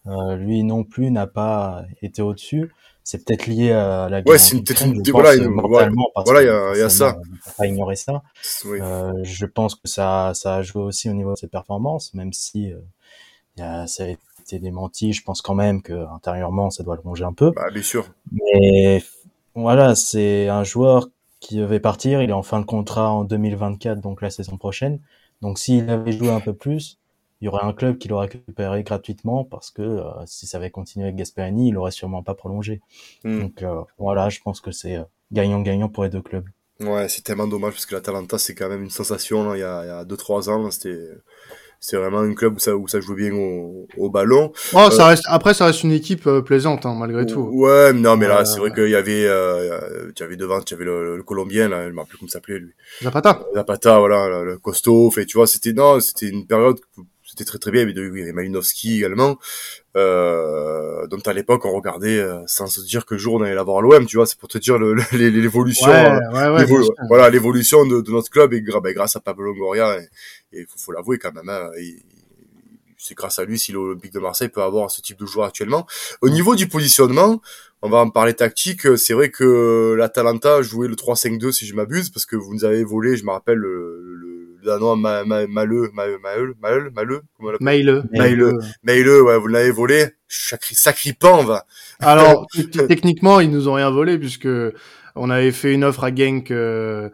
euh, 0.08 0.36
lui 0.38 0.64
non 0.64 0.84
plus 0.84 1.12
n'a 1.12 1.28
pas 1.28 1.84
été 2.02 2.22
au-dessus. 2.22 2.72
C'est 3.04 3.26
peut-être 3.26 3.48
lié 3.48 3.72
à 3.72 4.08
la 4.10 4.22
guerre 4.22 4.32
Ouais, 4.32 4.38
c'est 4.38 4.56
une- 4.56 4.64
peut-être 4.64 4.86
une- 4.86 5.02
voilà, 5.12 5.36
mentalement, 5.50 6.08
voilà, 6.26 6.42
il 6.44 6.46
y 6.46 6.50
a- 6.50 6.78
y 6.78 6.82
a 6.82 6.90
ça. 6.90 7.18
pas 7.58 7.66
ignorer 7.68 7.96
ça. 7.96 8.22
Oui. 8.66 8.80
Euh, 8.82 9.12
je 9.24 9.46
pense 9.46 9.76
que 9.76 9.88
ça, 9.88 10.32
ça 10.36 10.56
a 10.56 10.62
joué 10.62 10.82
aussi 10.84 11.10
au 11.10 11.14
niveau 11.14 11.34
de 11.34 11.38
ses 11.38 11.48
performances, 11.48 12.14
même 12.14 12.32
si 12.32 12.72
euh, 12.72 12.78
y 13.58 13.62
a, 13.64 13.88
ça 13.88 14.04
a 14.04 14.08
été 14.08 14.60
démenti. 14.60 15.14
Je 15.14 15.24
pense 15.24 15.42
quand 15.42 15.56
même 15.56 15.82
que 15.82 15.94
intérieurement, 16.14 16.70
ça 16.70 16.84
doit 16.84 16.96
le 16.96 17.02
ronger 17.02 17.24
un 17.24 17.34
peu. 17.34 17.52
Bah, 17.52 17.70
bien 17.74 17.82
sûr. 17.84 18.06
Mais 18.32 19.04
voilà, 19.56 19.96
c'est 19.96 20.48
un 20.48 20.64
joueur 20.64 21.10
qui 21.40 21.58
devait 21.58 21.80
partir. 21.80 22.22
Il 22.22 22.30
est 22.30 22.34
en 22.34 22.44
fin 22.44 22.60
de 22.60 22.66
contrat 22.66 23.12
en 23.12 23.24
2024, 23.24 24.00
donc 24.00 24.22
la 24.22 24.30
saison 24.30 24.58
prochaine. 24.58 25.00
Donc 25.42 25.58
s'il 25.58 25.90
avait 25.90 26.12
joué 26.12 26.30
un 26.30 26.40
peu 26.40 26.54
plus, 26.54 27.00
il 27.42 27.46
y 27.46 27.48
aurait 27.48 27.64
un 27.64 27.74
club 27.74 27.98
qui 27.98 28.08
l'aurait 28.08 28.28
récupéré 28.28 28.84
gratuitement 28.84 29.44
parce 29.44 29.72
que 29.72 29.82
euh, 29.82 30.04
si 30.28 30.46
ça 30.48 30.58
avait 30.58 30.70
continué 30.70 31.06
avec 31.06 31.16
Gasperini, 31.18 31.70
il 31.70 31.78
aurait 31.78 31.92
sûrement 31.92 32.22
pas 32.24 32.36
prolongé. 32.36 32.82
Hmm. 33.24 33.40
Donc 33.42 33.64
euh, 33.64 33.82
voilà, 33.98 34.30
je 34.30 34.40
pense 34.42 34.62
que 34.62 34.72
c'est 34.72 34.98
euh, 34.98 35.04
gagnant-gagnant 35.32 35.90
pour 35.90 36.04
les 36.04 36.10
deux 36.10 36.22
clubs. 36.22 36.46
Ouais, 36.80 37.08
c'est 37.10 37.24
tellement 37.24 37.48
dommage 37.48 37.74
parce 37.74 37.86
que 37.86 37.96
l'Atalanta 37.96 38.38
c'est 38.38 38.56
quand 38.56 38.70
même 38.70 38.84
une 38.84 38.90
sensation 38.90 39.50
là, 39.50 39.56
il 39.58 39.60
y 39.60 39.64
a, 39.64 39.84
il 39.84 39.88
y 39.88 39.92
a 39.92 40.06
deux 40.06 40.18
trois 40.18 40.50
ans. 40.50 40.64
là, 40.64 40.72
C'était 40.72 40.98
c'est 41.84 41.98
vraiment 41.98 42.20
un 42.20 42.36
club 42.36 42.58
où 42.58 42.60
ça 42.60 42.76
où 42.76 42.88
ça 42.88 43.00
jouait 43.02 43.16
bien 43.16 43.34
au, 43.34 43.88
au 43.98 44.10
ballon. 44.12 44.52
Oh, 44.76 44.90
ça 44.92 45.08
reste, 45.08 45.24
après, 45.28 45.56
ça 45.56 45.66
reste 45.66 45.82
une 45.84 45.92
équipe 45.92 46.28
euh, 46.28 46.44
plaisante, 46.44 46.86
hein, 46.86 46.96
malgré 46.96 47.26
tout. 47.26 47.42
Ouais, 47.54 47.92
non 47.92 48.18
mais 48.18 48.28
là 48.28 48.42
Euh, 48.42 48.46
c'est 48.46 48.60
vrai 48.60 48.72
qu'il 48.72 48.90
y 48.90 48.96
avait 48.96 49.26
euh, 49.26 50.12
tu 50.16 50.22
avais 50.22 50.38
devant 50.38 50.62
tu 50.62 50.76
avais 50.76 50.86
le, 50.86 51.18
le 51.18 51.24
Colombien 51.24 51.70
là, 51.70 51.88
je 51.88 51.92
me 51.94 52.00
rappelle 52.00 52.18
comment 52.18 52.28
il 52.28 52.32
s'appelait 52.32 52.60
lui. 52.60 52.74
Zapata. 53.02 53.44
Zapata 53.56 53.98
voilà 54.00 54.30
le, 54.30 54.46
le 54.46 54.58
costaud. 54.60 55.10
Fait 55.10 55.26
tu 55.26 55.38
vois 55.38 55.48
c'était 55.48 55.74
non 55.74 56.00
c'était 56.00 56.30
une 56.30 56.46
période 56.46 56.80
c'était 57.32 57.46
très 57.46 57.58
très 57.58 57.72
bien. 57.72 57.86
Mais 57.86 57.94
il 57.94 58.20
y 58.20 58.22
avait 58.22 58.34
Malinowski 58.34 58.98
également. 58.98 59.38
Euh, 59.98 61.08
donc 61.08 61.28
à 61.28 61.34
l'époque 61.34 61.66
on 61.66 61.72
regardait 61.72 62.18
euh, 62.18 62.42
sans 62.46 62.68
se 62.68 62.82
dire 62.82 63.06
que 63.06 63.18
jour 63.18 63.36
on 63.36 63.42
allait 63.42 63.56
l'avoir 63.56 63.80
à 63.80 63.82
l'OM. 63.82 64.06
Tu 64.06 64.18
vois 64.18 64.26
c'est 64.26 64.38
pour 64.38 64.50
te 64.50 64.58
dire 64.58 64.78
l'évolution. 64.78 65.88
Ouais, 65.88 66.06
euh, 66.06 66.54
ouais, 66.54 66.66
ouais. 66.66 66.84
voilà 67.08 67.30
l'évolution 67.30 67.86
de, 67.86 68.02
de 68.02 68.12
notre 68.12 68.30
club 68.30 68.54
et 68.54 68.62
ben, 68.62 68.94
grâce 68.94 69.16
à 69.16 69.20
Pablo 69.20 69.46
Longoria 69.46 69.98
et 70.00 70.08
il 70.54 70.66
faut, 70.66 70.78
faut 70.78 70.92
l'avouer 70.92 71.18
quand 71.18 71.34
même 71.34 71.50
hein, 71.50 71.70
c'est 73.02 73.16
grâce 73.16 73.40
à 73.40 73.46
lui 73.46 73.58
si 73.58 73.72
l'Olympique 73.72 74.14
de 74.14 74.20
Marseille 74.20 74.50
peut 74.50 74.62
avoir 74.62 74.92
ce 74.92 75.02
type 75.02 75.20
de 75.20 75.26
joueur 75.26 75.48
actuellement. 75.48 75.88
Au 76.22 76.30
niveau 76.30 76.56
du 76.56 76.68
positionnement 76.68 77.42
on 77.82 77.90
va 77.90 77.98
en 77.98 78.10
parler 78.12 78.36
tactique. 78.36 78.96
C'est 78.98 79.14
vrai 79.14 79.30
que 79.30 79.96
l'Atalanta 79.98 80.62
jouait 80.62 80.88
le 80.88 80.96
3-5-2 80.96 81.52
si 81.52 81.66
je 81.66 81.74
m'abuse 81.74 82.12
parce 82.12 82.28
que 82.28 82.36
vous 82.36 82.54
nous 82.54 82.64
avez 82.64 82.84
volé 82.84 83.18
je 83.18 83.26
me 83.26 83.32
rappelle 83.32 83.58
le, 83.58 84.00
le, 84.04 84.58
danois 84.64 84.96
Ma- 84.96 85.26
Ma- 85.26 85.48
Maleux 85.48 85.90
Maleux 85.94 86.20
Maleux 86.22 86.54
Maleux 86.62 86.90
Maleux 86.92 87.22
comment 87.38 87.50
on 87.60 87.66
ouais. 89.22 89.38
Vous 89.40 89.48
l'avez 89.48 89.72
volé. 89.72 90.10
Sacré 90.28 90.76
sacripant 90.76 91.44
va. 91.44 91.66
Alors, 92.00 92.46
techniquement, 92.88 93.40
ils 93.42 93.50
nous 93.52 93.68
ont 93.68 93.74
rien 93.74 93.90
volé 93.90 94.18
puisque 94.18 94.48
on 95.16 95.30
avait 95.30 95.52
fait 95.52 95.74
une 95.74 95.84
offre 95.84 96.04
à 96.04 96.14
Genk 96.14 96.52
euh, 96.52 97.10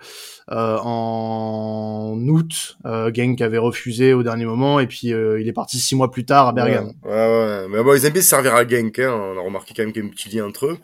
euh, 0.51 0.77
en 0.81 2.17
août. 2.27 2.77
Euh, 2.85 3.11
Genk 3.13 3.41
avait 3.41 3.57
refusé 3.57 4.13
au 4.13 4.23
dernier 4.23 4.45
moment 4.45 4.79
et 4.79 4.87
puis 4.87 5.13
euh, 5.13 5.41
il 5.41 5.47
est 5.47 5.53
parti 5.53 5.79
six 5.79 5.95
mois 5.95 6.09
plus 6.11 6.25
tard 6.25 6.47
à 6.47 6.53
Bergame. 6.53 6.93
Ouais, 7.03 7.11
ouais, 7.11 7.17
ouais. 7.17 7.67
Mais 7.69 7.83
bon, 7.83 7.93
ils 7.95 8.05
aiment 8.05 8.13
bien 8.13 8.21
se 8.21 8.29
servir 8.29 8.55
à 8.55 8.67
Genk, 8.67 8.99
hein. 8.99 9.11
On 9.11 9.37
a 9.37 9.41
remarqué 9.41 9.73
quand 9.75 9.83
même 9.83 9.91
qu'il 9.91 10.03
y 10.03 10.05
a 10.05 10.07
un 10.07 10.11
petit 10.11 10.29
lien 10.29 10.45
entre 10.45 10.67
eux. 10.67 10.77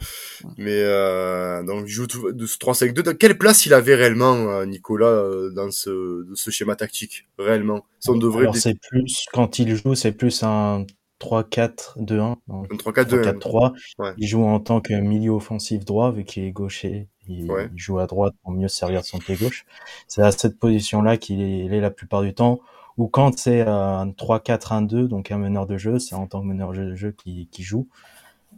Mais, 0.58 0.82
euh, 0.82 1.64
donc, 1.64 1.84
il 1.86 1.92
joue 1.92 2.08
de 2.08 2.46
ce 2.46 2.58
3-5-2. 2.58 3.04
Dans 3.04 3.16
quelle 3.16 3.38
place 3.38 3.66
il 3.66 3.74
avait 3.74 3.96
réellement, 3.96 4.36
euh, 4.50 4.66
Nicolas, 4.66 5.24
dans 5.56 5.72
ce, 5.72 6.26
ce 6.34 6.52
schéma 6.52 6.76
tactique? 6.76 7.28
Réellement. 7.38 7.86
Si 8.00 8.10
on 8.10 8.18
devrait, 8.18 8.42
Alors 8.42 8.58
c'est 8.58 8.78
plus 8.78 9.26
quand 9.32 9.60
il 9.60 9.76
joue, 9.76 9.96
c'est 9.96 10.12
plus 10.12 10.44
un 10.44 10.86
3-4-2-1. 11.24 12.36
3-4-2-1. 12.50 14.14
Il 14.18 14.28
joue 14.28 14.44
en 14.44 14.60
tant 14.60 14.82
que 14.82 14.94
milieu 14.94 15.32
offensif 15.32 15.86
droit, 15.86 16.12
vu 16.12 16.26
qu'il 16.26 16.44
est 16.44 16.52
gaucher. 16.52 17.08
Il, 17.28 17.50
joue 17.76 18.00
à 18.00 18.08
droite 18.08 18.34
pour 18.44 18.52
mieux 18.52 18.68
servir 18.68 19.02
de 19.02 19.06
son 19.06 19.18
pied 19.18 19.36
gauche. 19.36 19.66
C'est 20.08 20.22
à 20.22 20.32
cette 20.32 20.60
position-là 20.60 21.18
qu'il 21.18 21.42
est, 21.42 21.80
la 21.80 21.92
plupart 21.92 22.22
du 22.22 22.34
temps. 22.34 22.60
Ou 22.98 23.08
quand 23.08 23.38
c'est 23.40 23.62
un 23.62 24.08
3-4-1-2, 24.08 25.08
donc 25.08 25.32
un 25.32 25.38
meneur 25.38 25.66
de 25.66 25.78
jeu, 25.78 26.00
c'est 26.00 26.16
en 26.16 26.28
tant 26.28 26.42
que 26.42 26.46
meneur 26.46 26.74
de 26.74 26.94
jeu 26.96 27.12
qui, 27.12 27.48
qui 27.52 27.64
joue. 27.64 27.88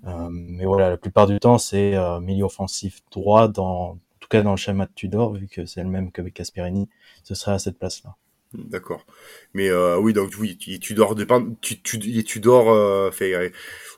Euh, 0.08 0.28
mais 0.30 0.66
voilà, 0.66 0.90
la 0.90 0.98
plupart 0.98 1.28
du 1.28 1.40
temps, 1.40 1.58
c'est 1.58 1.96
euh, 1.96 2.20
milieu 2.20 2.46
offensif 2.46 3.02
droit, 3.12 3.48
dans, 3.48 3.92
en 3.92 3.98
tout 4.20 4.28
cas 4.28 4.42
dans 4.42 4.52
le 4.52 4.58
schéma 4.58 4.88
de 4.88 4.92
Tudor, 4.94 5.34
vu 5.34 5.48
que 5.48 5.66
c'est 5.66 5.84
le 5.84 5.90
même 5.90 6.12
que 6.12 6.22
Casperini, 6.24 6.90
ce 7.24 7.36
serait 7.36 7.54
à 7.54 7.60
cette 7.60 7.78
place-là. 7.78 8.16
D'accord. 8.58 9.06
Mais 9.54 9.70
euh, 9.70 9.98
oui, 9.98 10.14
donc 10.14 10.32
oui, 10.40 10.58
Tudor 10.58 11.16
dépend, 11.16 11.44
tu, 11.62 11.82
tu, 11.82 12.24
Tudor 12.24 12.72
euh, 12.72 13.12
fait 13.12 13.34
euh, 13.34 13.50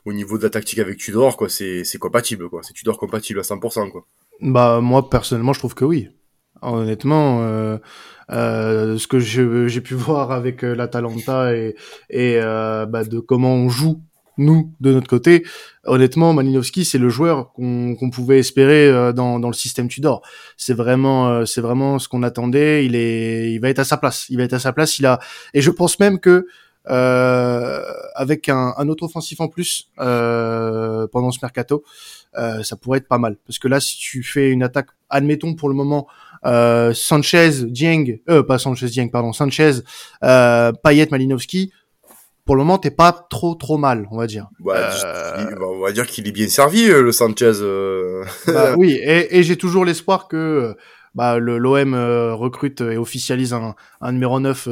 au 0.04 0.12
niveau 0.12 0.38
de 0.38 0.42
la 0.42 0.50
tactique 0.50 0.78
avec 0.78 0.98
Tudor, 0.98 1.36
quoi, 1.36 1.48
c'est 1.48 1.84
c'est 1.84 1.98
compatible, 1.98 2.48
quoi. 2.48 2.62
C'est 2.62 2.72
Tudor 2.72 2.98
compatible 2.98 3.40
à 3.40 3.42
100%, 3.42 3.90
quoi. 3.90 4.06
Bah 4.40 4.80
moi 4.80 5.10
personnellement, 5.10 5.52
je 5.52 5.58
trouve 5.58 5.74
que 5.74 5.84
oui. 5.84 6.08
Honnêtement, 6.62 7.42
euh, 7.42 7.78
euh, 8.30 8.98
ce 8.98 9.06
que 9.06 9.18
j'ai 9.18 9.80
pu 9.80 9.94
voir 9.94 10.32
avec 10.32 10.62
l'Atalanta 10.62 11.54
et 11.54 11.76
et 12.10 12.38
bah, 12.40 13.04
de 13.04 13.20
comment 13.20 13.54
on 13.54 13.68
joue 13.68 14.02
nous, 14.38 14.72
de 14.80 14.92
notre 14.92 15.08
côté, 15.08 15.44
honnêtement, 15.88 16.32
Malinowski, 16.32 16.84
c'est 16.84 16.98
le 16.98 17.08
joueur 17.08 17.52
qu'on 17.52 18.10
pouvait 18.12 18.38
espérer 18.38 18.88
euh, 18.88 19.12
dans, 19.12 19.38
le 19.38 19.52
système 19.52 19.88
Tudor. 19.88 20.22
C'est 20.56 20.74
vraiment, 20.74 21.28
euh, 21.28 21.44
c'est 21.44 21.60
vraiment 21.60 21.98
ce 21.98 22.08
qu'on 22.08 22.22
attendait. 22.22 22.84
Il 22.86 22.94
est, 22.94 23.52
il 23.52 23.58
va 23.58 23.70
être 23.70 23.78
à 23.80 23.84
sa 23.84 23.96
place. 23.96 24.26
Il 24.30 24.38
va 24.38 24.44
être 24.44 24.54
à 24.54 24.58
sa 24.58 24.72
place. 24.72 24.98
Il 24.98 25.06
a, 25.06 25.18
et 25.54 25.60
je 25.60 25.70
pense 25.70 25.98
même 25.98 26.20
que 26.20 26.46
euh, 26.90 27.82
avec 28.14 28.48
un, 28.48 28.88
autre 28.88 29.04
offensif 29.04 29.40
en 29.40 29.48
plus 29.48 29.90
pendant 29.96 31.30
ce 31.30 31.38
mercato, 31.42 31.82
ça 32.34 32.76
pourrait 32.76 32.98
être 32.98 33.08
pas 33.08 33.18
mal. 33.18 33.36
Parce 33.46 33.58
que 33.58 33.68
là, 33.68 33.80
si 33.80 33.98
tu 33.98 34.22
fais 34.22 34.50
une 34.50 34.62
attaque, 34.62 34.88
admettons 35.10 35.54
pour 35.54 35.68
le 35.68 35.74
moment, 35.74 36.06
Sanchez, 36.94 37.50
Dieng, 37.64 38.18
pas 38.46 38.58
Sanchez, 38.58 38.86
Dieng, 38.86 39.08
pardon, 39.10 39.32
Sanchez, 39.32 39.80
Payet, 40.20 41.08
Malinowski, 41.10 41.72
pour 42.48 42.56
le 42.56 42.62
moment, 42.62 42.78
t'es 42.78 42.90
pas 42.90 43.12
trop 43.28 43.54
trop 43.54 43.76
mal, 43.76 44.08
on 44.10 44.16
va 44.16 44.26
dire. 44.26 44.48
euh... 45.04 45.54
on 45.60 45.80
va 45.80 45.92
dire 45.92 46.06
qu'il 46.06 46.26
est 46.26 46.32
bien 46.32 46.48
servi, 46.48 46.90
euh, 46.90 47.02
le 47.02 47.12
Sanchez. 47.12 47.52
Euh. 47.60 48.24
Bah, 48.46 48.74
oui, 48.78 48.92
et, 48.92 49.36
et 49.36 49.42
j'ai 49.42 49.56
toujours 49.56 49.84
l'espoir 49.84 50.28
que 50.28 50.74
bah, 51.14 51.38
le 51.38 51.58
l'OM 51.58 51.92
recrute 51.94 52.80
et 52.80 52.96
officialise 52.96 53.52
un, 53.52 53.74
un 54.00 54.12
numéro 54.12 54.40
9 54.40 54.66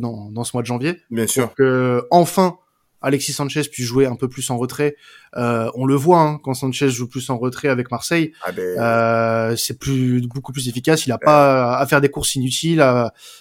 dans, 0.00 0.28
dans 0.32 0.42
ce 0.42 0.50
mois 0.56 0.62
de 0.62 0.66
janvier. 0.66 0.96
Bien 1.12 1.28
sûr. 1.28 1.54
Que 1.54 2.04
enfin 2.10 2.56
Alexis 3.02 3.32
Sanchez 3.32 3.62
puisse 3.70 3.86
jouer 3.86 4.06
un 4.06 4.16
peu 4.16 4.28
plus 4.28 4.48
en 4.50 4.58
retrait. 4.58 4.96
Euh, 5.36 5.70
on 5.74 5.86
le 5.86 5.94
voit 5.94 6.20
hein, 6.20 6.40
quand 6.42 6.54
Sanchez 6.54 6.90
joue 6.90 7.08
plus 7.08 7.30
en 7.30 7.38
retrait 7.38 7.68
avec 7.68 7.90
Marseille, 7.90 8.32
ah 8.42 8.52
ben... 8.52 8.78
euh, 8.78 9.56
c'est 9.56 9.78
plus 9.78 10.20
beaucoup 10.26 10.52
plus 10.52 10.68
efficace. 10.68 11.06
Il 11.06 11.12
a 11.12 11.18
pas 11.18 11.76
à 11.76 11.86
faire 11.86 12.00
des 12.00 12.08
courses 12.08 12.34
inutiles. 12.34 12.84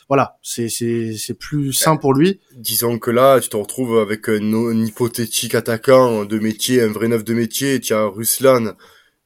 Voilà, 0.08 0.38
c'est 0.42 0.70
c'est 0.70 1.16
c'est 1.18 1.34
plus 1.34 1.74
sain 1.74 1.98
pour 1.98 2.14
lui. 2.14 2.40
Disons 2.56 3.00
que 3.00 3.12
là, 3.12 3.40
tu 3.40 3.50
te 3.50 3.58
retrouves 3.58 4.00
avec 4.00 4.30
un, 4.30 4.84
hypothétique 4.84 5.56
attaquant 5.56 6.26
de 6.26 6.40
métier, 6.40 6.82
un 6.82 6.92
vrai 6.92 7.08
neuf 7.08 7.24
de 7.24 7.34
métier. 7.34 7.80
Tu 7.80 7.94
as 7.94 8.06
Ruslan, 8.06 8.74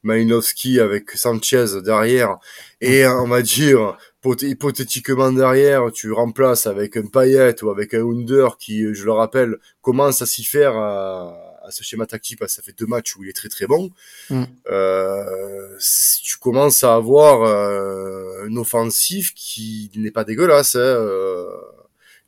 Malinowski 0.04 0.80
avec 0.80 1.12
Sanchez 1.12 1.66
derrière, 1.84 2.38
et 2.82 3.06
on 3.08 3.28
va 3.28 3.42
dire 3.42 3.98
hypothétiquement 4.26 5.32
derrière, 5.32 5.92
tu 5.92 6.12
remplaces 6.12 6.68
avec 6.68 6.98
un 6.98 7.06
Payet 7.08 7.64
ou 7.64 7.70
avec 7.70 7.94
un 7.94 8.06
Under 8.06 8.58
qui, 8.58 8.94
je 8.94 9.06
le 9.06 9.12
rappelle, 9.12 9.58
commence 9.82 10.22
à 10.22 10.26
s'y 10.26 10.44
faire 10.44 10.76
à, 10.76 11.70
ce 11.70 11.84
schéma 11.84 12.06
tactique 12.06 12.40
parce 12.40 12.52
que 12.52 12.56
ça 12.58 12.62
fait 12.62 12.78
deux 12.78 12.86
matchs 12.86 13.16
où 13.16 13.24
il 13.24 13.30
est 13.30 13.34
très 13.34 13.50
très 13.50 13.68
bon. 13.68 13.92
Mm. 14.30 14.44
Euh, 14.70 15.78
tu 16.22 16.38
commences 16.38 16.84
à 16.84 16.96
avoir 16.96 17.44
euh, 17.44 18.46
un 18.46 18.56
offensif 18.58 19.34
qui 19.34 19.90
n'est 19.96 20.12
pas 20.12 20.26
dégueulasse. 20.26 20.76
Hein, 20.76 20.80
euh, 20.80 21.48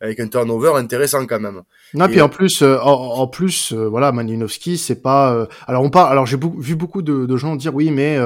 avec 0.05 0.19
un 0.19 0.27
turnover 0.27 0.74
intéressant 0.75 1.25
quand 1.25 1.39
même. 1.39 1.62
Non, 1.93 2.07
puis 2.07 2.21
en 2.21 2.29
plus, 2.29 2.62
euh, 2.62 2.77
en, 2.81 3.27
plus, 3.27 3.74
euh, 3.74 3.88
voilà, 3.88 4.12
Malinowski, 4.12 4.77
c'est 4.77 5.01
pas. 5.01 5.33
Euh, 5.33 5.45
alors 5.67 5.83
on 5.83 5.89
parle. 5.89 6.12
Alors 6.12 6.25
j'ai 6.25 6.38
vu 6.57 6.75
beaucoup 6.75 7.01
de, 7.01 7.25
de, 7.25 7.38
gens 7.38 7.55
dire 7.55 7.75
oui, 7.75 7.91
mais 7.91 8.17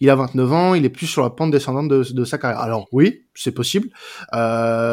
il 0.00 0.10
a 0.10 0.16
29 0.16 0.52
ans, 0.52 0.74
il 0.74 0.84
est 0.84 0.90
plus 0.90 1.06
sur 1.06 1.22
la 1.22 1.30
pente 1.30 1.50
descendante 1.50 1.88
de, 1.88 2.04
de 2.12 2.24
sa 2.24 2.38
carrière. 2.38 2.60
Alors 2.60 2.88
oui, 2.92 3.22
c'est 3.34 3.52
possible, 3.52 3.88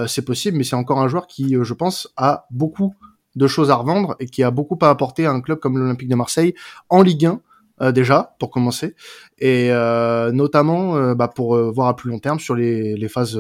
c'est 0.07 0.25
possible, 0.25 0.57
mais 0.57 0.63
c'est 0.63 0.75
encore 0.75 0.99
un 0.99 1.07
joueur 1.07 1.27
qui, 1.27 1.55
je 1.61 1.73
pense, 1.73 2.07
a 2.17 2.45
beaucoup 2.51 2.93
de 3.35 3.47
choses 3.47 3.69
à 3.69 3.75
revendre 3.75 4.15
et 4.19 4.27
qui 4.27 4.43
a 4.43 4.51
beaucoup 4.51 4.77
à 4.81 4.89
apporter 4.89 5.25
à 5.25 5.31
un 5.31 5.41
club 5.41 5.59
comme 5.59 5.77
l'Olympique 5.77 6.07
de 6.07 6.15
Marseille 6.15 6.55
en 6.89 7.01
Ligue 7.01 7.25
1 7.25 7.41
euh, 7.81 7.91
déjà 7.91 8.35
pour 8.39 8.51
commencer. 8.51 8.95
Et 9.37 9.67
euh, 9.69 10.31
notamment 10.31 10.95
euh, 10.95 11.13
bah, 11.13 11.27
pour 11.27 11.57
voir 11.73 11.89
à 11.89 11.95
plus 11.97 12.09
long 12.09 12.19
terme 12.19 12.39
sur 12.39 12.55
les, 12.55 12.95
les 12.95 13.09
phases 13.09 13.37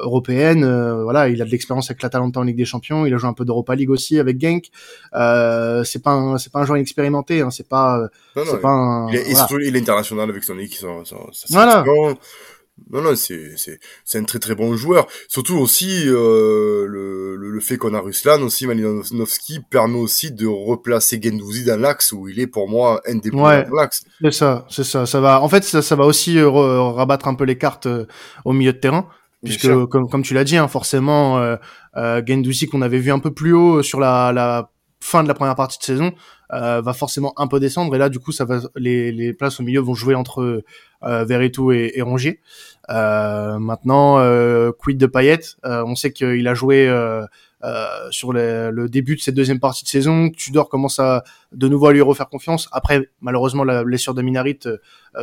européennes. 0.00 0.64
Voilà 1.02 1.28
il 1.28 1.40
a 1.40 1.44
de 1.44 1.50
l'expérience 1.50 1.90
avec 1.90 2.02
l'Atalanta 2.02 2.40
en 2.40 2.42
Ligue 2.42 2.56
des 2.56 2.64
Champions. 2.64 3.06
Il 3.06 3.14
a 3.14 3.16
joué 3.16 3.28
un 3.28 3.32
peu 3.32 3.44
d'Europa 3.44 3.74
League 3.74 3.90
aussi 3.90 4.18
avec 4.18 4.40
Genk. 4.40 4.64
C'est 5.12 6.02
pas 6.02 6.36
c'est 6.38 6.52
pas 6.52 6.60
un 6.60 6.64
joueur 6.66 6.78
expérimenté 6.78 7.42
hein, 7.42 7.50
c'est 7.50 7.68
pas 7.68 8.08
c'est 8.34 8.60
pas 8.60 8.70
un, 8.70 9.08
il, 9.10 9.16
est, 9.16 9.34
il 9.62 9.76
est 9.76 9.80
international 9.80 10.28
avec 10.28 10.42
son 10.44 10.58
équipe 10.58 10.86
voilà 11.50 11.84
non, 12.90 13.02
non, 13.02 13.16
c'est 13.16 13.56
c'est 13.56 13.80
c'est 14.04 14.18
un 14.18 14.24
très 14.24 14.38
très 14.38 14.54
bon 14.54 14.76
joueur. 14.76 15.06
Surtout 15.28 15.56
aussi 15.56 16.04
euh, 16.06 16.86
le, 16.86 17.36
le, 17.36 17.60
fait 17.60 17.78
qu'on 17.78 17.94
a 17.94 18.00
Ruslan 18.00 18.42
aussi 18.42 18.66
Malinowski 18.66 19.60
permet 19.70 19.98
aussi 19.98 20.30
de 20.30 20.46
replacer 20.46 21.18
Gendouzi 21.20 21.64
dans 21.64 21.80
l'axe 21.80 22.12
où 22.12 22.28
il 22.28 22.38
est 22.38 22.46
pour 22.46 22.68
moi 22.68 23.00
un 23.06 23.16
des 23.16 23.30
ouais, 23.30 23.66
l'axe. 23.74 24.04
C'est 24.20 24.32
ça, 24.32 24.66
c'est 24.70 24.84
ça. 24.84 25.06
Ça 25.06 25.20
va. 25.20 25.40
En 25.40 25.48
fait, 25.48 25.64
ça, 25.64 25.82
ça 25.82 25.96
va 25.96 26.04
aussi 26.04 26.40
rabattre 26.40 27.28
un 27.28 27.34
peu 27.34 27.44
les 27.44 27.58
cartes 27.58 27.86
euh, 27.86 28.06
au 28.44 28.52
milieu 28.52 28.72
de 28.72 28.78
terrain. 28.78 29.08
Puisque, 29.44 29.86
comme, 29.86 30.08
comme 30.08 30.22
tu 30.22 30.34
l'as 30.34 30.44
dit, 30.44 30.56
hein, 30.56 30.66
forcément, 30.66 31.38
euh, 31.38 31.56
euh, 31.96 32.22
Gendouzi 32.26 32.66
qu'on 32.66 32.82
avait 32.82 32.98
vu 32.98 33.12
un 33.12 33.18
peu 33.18 33.32
plus 33.32 33.52
haut 33.52 33.82
sur 33.82 34.00
la, 34.00 34.32
la 34.32 34.70
fin 35.06 35.22
de 35.22 35.28
la 35.28 35.34
première 35.34 35.54
partie 35.54 35.78
de 35.78 35.84
saison, 35.84 36.12
euh, 36.52 36.80
va 36.80 36.92
forcément 36.92 37.32
un 37.36 37.46
peu 37.46 37.60
descendre 37.60 37.94
et 37.94 37.98
là 37.98 38.08
du 38.08 38.18
coup 38.18 38.32
ça 38.32 38.44
va 38.44 38.60
les, 38.74 39.12
les 39.12 39.32
places 39.32 39.60
au 39.60 39.62
milieu 39.62 39.80
vont 39.80 39.94
jouer 39.94 40.14
entre 40.14 40.64
euh, 41.04 41.24
Veretout 41.24 41.70
et, 41.72 41.92
et 41.94 42.02
Rongier. 42.02 42.40
Euh, 42.90 43.58
maintenant 43.58 44.18
euh, 44.18 44.72
quid 44.72 44.98
de 44.98 45.06
Payet, 45.06 45.40
euh, 45.64 45.84
on 45.86 45.94
sait 45.94 46.12
qu'il 46.12 46.46
a 46.48 46.54
joué 46.54 46.92
sur 48.10 48.32
le 48.32 48.86
début 48.88 49.16
de 49.16 49.20
cette 49.20 49.34
deuxième 49.34 49.60
partie 49.60 49.84
de 49.84 49.88
saison. 49.88 50.30
Tudor 50.30 50.68
commence 50.68 50.98
à 50.98 51.22
de 51.52 51.68
nouveau 51.68 51.86
à 51.86 51.92
lui 51.92 52.00
refaire 52.00 52.28
confiance. 52.28 52.68
Après 52.72 53.08
malheureusement 53.20 53.62
la 53.62 53.84
blessure 53.84 54.14
de 54.14 54.22
Minarit 54.22 54.58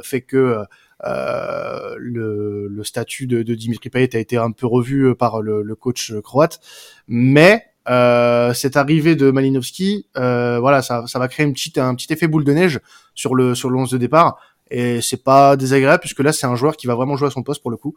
fait 0.01 0.21
que 0.21 0.63
le, 1.03 2.67
le, 2.67 2.83
statut 2.85 3.27
de, 3.27 3.43
de, 3.43 3.53
Dimitri 3.53 3.89
Payet 3.89 4.15
a 4.15 4.19
été 4.19 4.37
un 4.37 4.51
peu 4.51 4.65
revu 4.65 5.13
par 5.15 5.41
le, 5.41 5.61
le 5.61 5.75
coach 5.75 6.13
croate, 6.21 6.61
mais 7.07 7.72
euh, 7.89 8.53
cette 8.53 8.77
arrivée 8.77 9.15
de 9.15 9.31
Malinowski, 9.31 10.07
euh, 10.17 10.59
voilà, 10.59 10.81
ça, 10.81 11.05
ça 11.07 11.19
va 11.19 11.27
créer 11.27 11.45
une 11.45 11.53
petite, 11.53 11.77
un 11.77 11.95
petit 11.95 12.11
effet 12.13 12.27
boule 12.27 12.43
de 12.43 12.53
neige 12.53 12.79
sur 13.13 13.35
le 13.35 13.55
sur 13.55 13.69
le 13.69 13.77
11 13.77 13.91
de 13.91 13.97
départ. 13.97 14.39
Et 14.71 15.01
c'est 15.01 15.23
pas 15.23 15.55
désagréable 15.55 15.99
puisque 15.99 16.21
là 16.21 16.33
c'est 16.33 16.47
un 16.47 16.55
joueur 16.55 16.77
qui 16.77 16.87
va 16.87 16.95
vraiment 16.95 17.15
jouer 17.15 17.27
à 17.27 17.31
son 17.31 17.43
poste 17.43 17.61
pour 17.61 17.69
le 17.69 17.77
coup 17.77 17.95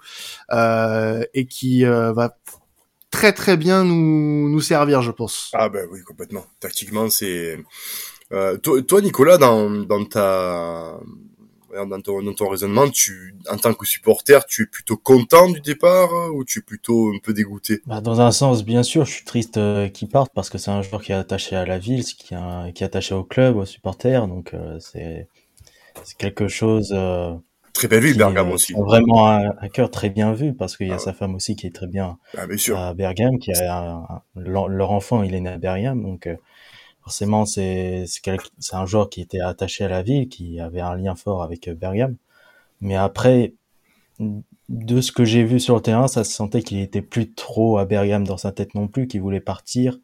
euh, 0.52 1.24
et 1.32 1.46
qui 1.46 1.86
euh, 1.86 2.12
va 2.12 2.36
très 3.10 3.32
très 3.32 3.56
bien 3.56 3.84
nous 3.84 4.50
nous 4.50 4.60
servir, 4.60 5.00
je 5.00 5.10
pense. 5.10 5.50
Ah 5.54 5.68
ben 5.68 5.88
oui, 5.90 6.02
complètement. 6.02 6.44
Tactiquement, 6.60 7.08
c'est 7.08 7.58
euh, 8.32 8.58
toi, 8.58 8.82
toi, 8.82 9.00
Nicolas, 9.00 9.38
dans 9.38 9.70
dans 9.70 10.04
ta 10.04 10.98
dans 11.84 12.00
ton, 12.00 12.48
raisonnement, 12.48 12.88
tu, 12.88 13.34
en 13.50 13.56
tant 13.58 13.74
que 13.74 13.84
supporter, 13.84 14.46
tu 14.46 14.62
es 14.62 14.66
plutôt 14.66 14.96
content 14.96 15.50
du 15.50 15.60
départ 15.60 16.12
euh, 16.12 16.30
ou 16.30 16.44
tu 16.44 16.60
es 16.60 16.62
plutôt 16.62 17.10
un 17.10 17.18
peu 17.22 17.34
dégoûté? 17.34 17.82
Bah, 17.86 18.00
Dans 18.00 18.20
un 18.20 18.30
sens, 18.30 18.64
bien 18.64 18.82
sûr, 18.82 19.04
je 19.04 19.12
suis 19.12 19.24
triste 19.24 19.58
euh, 19.58 19.88
qu'il 19.88 20.08
parte 20.08 20.32
parce 20.34 20.48
que 20.48 20.58
c'est 20.58 20.70
un 20.70 20.82
joueur 20.82 21.02
qui 21.02 21.12
est 21.12 21.16
attaché 21.16 21.56
à 21.56 21.66
la 21.66 21.78
ville, 21.78 22.04
qui 22.04 22.34
est, 22.34 22.72
qui 22.72 22.82
est 22.82 22.86
attaché 22.86 23.14
au 23.14 23.24
club, 23.24 23.56
aux 23.56 23.66
supporters, 23.66 24.26
donc 24.28 24.54
euh, 24.54 24.78
c'est 24.80 25.28
quelque 26.18 26.48
chose. 26.48 26.94
très 27.74 27.88
bien 27.88 27.98
vu, 27.98 28.14
Bergame 28.14 28.52
aussi. 28.52 28.72
Vraiment 28.72 29.28
un, 29.28 29.68
cœur 29.68 29.90
très 29.90 30.08
bien 30.08 30.32
vu 30.32 30.54
parce 30.54 30.76
qu'il 30.76 30.88
y 30.88 30.92
a 30.92 30.96
ah 30.96 30.98
sa 30.98 31.12
femme 31.12 31.34
aussi 31.34 31.56
qui 31.56 31.66
est 31.66 31.74
très 31.74 31.88
bien, 31.88 32.18
ah, 32.36 32.46
bien 32.46 32.56
sûr. 32.56 32.78
à 32.78 32.94
Bergame, 32.94 33.38
qui 33.38 33.52
a 33.52 34.22
leur 34.36 34.90
enfant, 34.92 35.22
il 35.22 35.34
est 35.34 35.40
né 35.40 35.50
à 35.50 35.58
Bergame, 35.58 36.02
donc 36.02 36.28
forcément 37.06 37.46
c'est 37.46 38.04
c'est 38.06 38.74
un 38.74 38.84
joueur 38.84 39.08
qui 39.10 39.20
était 39.20 39.38
attaché 39.40 39.84
à 39.84 39.88
la 39.88 40.02
ville, 40.02 40.28
qui 40.28 40.58
avait 40.58 40.80
un 40.80 40.96
lien 40.96 41.14
fort 41.14 41.44
avec 41.44 41.68
euh, 41.68 41.74
Bergame. 41.74 42.16
Mais 42.80 42.96
après, 42.96 43.54
de 44.68 45.00
ce 45.00 45.12
que 45.12 45.24
j'ai 45.24 45.44
vu 45.44 45.60
sur 45.60 45.76
le 45.76 45.82
terrain, 45.82 46.08
ça 46.08 46.24
se 46.24 46.32
sentait 46.32 46.62
qu'il 46.62 46.80
était 46.80 47.02
plus 47.02 47.32
trop 47.32 47.78
à 47.78 47.84
Bergame 47.84 48.26
dans 48.26 48.38
sa 48.38 48.52
tête 48.52 48.74
non 48.74 48.88
plus, 48.88 49.06
qu'il 49.06 49.20
voulait 49.22 49.40
partir, 49.40 50.00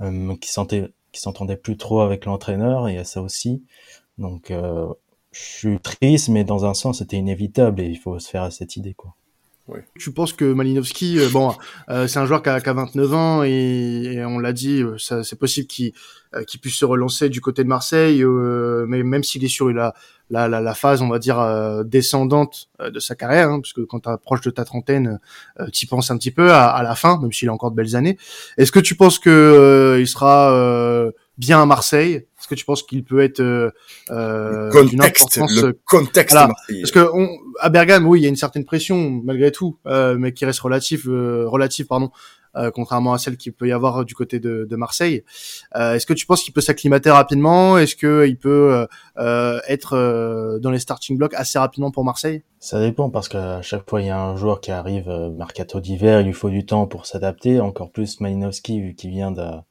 euh, 0.00 0.34
qu'il 0.36 0.50
sentait 0.50 0.90
qu'il 1.12 1.20
s'entendait 1.20 1.56
plus 1.58 1.76
trop 1.76 2.00
avec 2.00 2.24
l'entraîneur 2.24 2.88
et 2.88 2.96
à 2.98 3.04
ça 3.04 3.20
aussi. 3.22 3.62
Donc 4.18 4.50
euh, 4.50 4.88
je 5.32 5.40
suis 5.40 5.80
triste, 5.80 6.30
mais 6.30 6.44
dans 6.44 6.64
un 6.64 6.74
sens 6.74 7.00
c'était 7.00 7.18
inévitable 7.18 7.82
et 7.82 7.86
il 7.88 7.98
faut 7.98 8.18
se 8.18 8.30
faire 8.30 8.44
à 8.44 8.50
cette 8.50 8.76
idée 8.76 8.94
quoi. 8.94 9.14
Tu 9.98 10.10
penses 10.12 10.32
que 10.32 10.44
Malinowski, 10.52 11.18
euh, 11.20 11.28
bon, 11.28 11.54
euh, 11.88 12.08
c'est 12.08 12.18
un 12.18 12.26
joueur 12.26 12.42
qui 12.42 12.48
a, 12.48 12.60
qui 12.60 12.68
a 12.68 12.72
29 12.72 13.14
ans 13.14 13.44
et, 13.44 13.50
et 14.14 14.24
on 14.24 14.38
l'a 14.40 14.52
dit, 14.52 14.82
euh, 14.82 14.98
ça, 14.98 15.22
c'est 15.22 15.38
possible 15.38 15.68
qu'il 15.68 15.92
euh, 16.34 16.42
qu'il 16.42 16.60
puisse 16.60 16.74
se 16.74 16.84
relancer 16.84 17.28
du 17.28 17.40
côté 17.40 17.62
de 17.62 17.68
Marseille, 17.68 18.24
euh, 18.24 18.84
mais 18.88 19.02
même 19.04 19.22
s'il 19.22 19.44
est 19.44 19.48
sur 19.48 19.70
la, 19.70 19.94
la, 20.30 20.48
la, 20.48 20.60
la 20.60 20.74
phase, 20.74 21.00
on 21.00 21.08
va 21.08 21.18
dire, 21.18 21.38
descendante 21.84 22.68
de 22.80 22.98
sa 22.98 23.14
carrière, 23.14 23.50
hein, 23.50 23.60
parce 23.60 23.72
que 23.72 23.82
quand 23.82 24.00
tu 24.00 24.08
approches 24.08 24.40
de 24.40 24.50
ta 24.50 24.64
trentaine, 24.64 25.20
tu 25.72 25.86
penses 25.86 26.10
un 26.10 26.16
petit 26.16 26.30
peu 26.30 26.50
à, 26.52 26.68
à 26.68 26.82
la 26.82 26.94
fin, 26.94 27.20
même 27.20 27.32
s'il 27.32 27.48
a 27.48 27.52
encore 27.52 27.70
de 27.70 27.76
belles 27.76 27.94
années. 27.96 28.18
Est-ce 28.56 28.72
que 28.72 28.80
tu 28.80 28.94
penses 28.94 29.18
que 29.18 29.98
il 30.00 30.08
sera 30.08 31.12
bien 31.38 31.62
à 31.62 31.66
Marseille 31.66 32.14
Est-ce 32.14 32.48
que 32.48 32.54
tu 32.54 32.64
penses 32.64 32.82
qu'il 32.82 33.04
peut 33.04 33.20
être 33.20 33.40
euh, 33.40 33.70
euh, 34.10 34.70
Le 34.72 34.90
contexte, 34.90 35.38
importance 35.38 35.62
le 35.62 35.78
contexte 35.86 36.32
voilà. 36.34 36.48
marseillais. 36.48 36.82
parce 36.82 36.92
que 36.92 37.10
on, 37.14 37.28
à 37.60 37.68
Bergame, 37.68 38.06
oui, 38.06 38.20
il 38.20 38.22
y 38.22 38.26
a 38.26 38.28
une 38.28 38.36
certaine 38.36 38.64
pression 38.64 39.20
malgré 39.24 39.50
tout, 39.50 39.78
euh, 39.86 40.16
mais 40.18 40.32
qui 40.32 40.44
reste 40.44 40.60
relative, 40.60 41.08
euh, 41.08 41.48
relative, 41.48 41.86
pardon, 41.86 42.10
euh, 42.54 42.70
contrairement 42.70 43.14
à 43.14 43.18
celle 43.18 43.38
qu'il 43.38 43.54
peut 43.54 43.66
y 43.66 43.72
avoir 43.72 44.04
du 44.04 44.14
côté 44.14 44.38
de, 44.38 44.66
de 44.68 44.76
Marseille. 44.76 45.24
Euh, 45.74 45.94
Est-ce 45.94 46.04
que 46.04 46.12
tu 46.12 46.26
penses 46.26 46.42
qu'il 46.42 46.52
peut 46.52 46.60
s'acclimater 46.60 47.10
rapidement? 47.10 47.78
Est-ce 47.78 47.96
que 47.96 48.26
il 48.28 48.38
peut 48.38 48.74
euh, 48.74 48.86
euh, 49.18 49.58
être 49.68 49.96
euh, 49.96 50.58
dans 50.58 50.70
les 50.70 50.78
starting 50.78 51.16
blocks 51.16 51.34
assez 51.34 51.58
rapidement 51.58 51.90
pour 51.90 52.04
Marseille? 52.04 52.42
Ça 52.58 52.78
dépend 52.78 53.08
parce 53.08 53.28
qu'à 53.28 53.62
chaque 53.62 53.88
fois 53.88 54.02
il 54.02 54.08
y 54.08 54.10
a 54.10 54.20
un 54.20 54.36
joueur 54.36 54.60
qui 54.60 54.70
arrive 54.70 55.08
euh, 55.08 55.30
mercato 55.30 55.80
d'hiver, 55.80 56.20
il 56.20 56.26
lui 56.26 56.32
faut 56.34 56.50
du 56.50 56.66
temps 56.66 56.86
pour 56.86 57.06
s'adapter. 57.06 57.58
Encore 57.58 57.90
plus 57.90 58.20
Malinowski 58.20 58.80
vu 58.82 58.94
qu'il 58.94 59.10
vient 59.10 59.30
d'un 59.32 59.64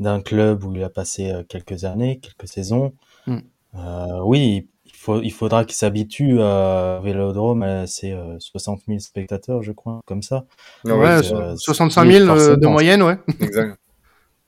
d'un 0.00 0.20
club 0.22 0.64
où 0.64 0.74
il 0.74 0.82
a 0.84 0.90
passé 0.90 1.30
euh, 1.30 1.44
quelques 1.48 1.84
années, 1.84 2.20
quelques 2.20 2.48
saisons. 2.48 2.94
Mm. 3.26 3.38
Euh, 3.76 4.20
oui, 4.24 4.68
il 4.86 4.92
faut 4.94 5.22
il 5.22 5.30
faudra 5.32 5.64
qu'il 5.64 5.76
s'habitue 5.76 6.40
à 6.42 7.00
Vélodrome, 7.04 7.62
à 7.62 7.86
ses 7.86 8.12
euh, 8.12 8.36
60 8.40 8.82
000 8.88 9.00
spectateurs, 9.00 9.62
je 9.62 9.72
crois, 9.72 10.00
comme 10.06 10.22
ça. 10.22 10.46
Ah 10.86 10.96
Ouais, 10.96 10.98
ouais, 10.98 11.22
so- 11.22 11.28
so- 11.28 11.36
euh, 11.36 11.56
65 11.56 12.06
oui, 12.06 12.12
000 12.14 12.30
euh, 12.30 12.56
de 12.56 12.66
moyenne, 12.66 13.02
ouais. 13.02 13.18
exact. 13.40 13.78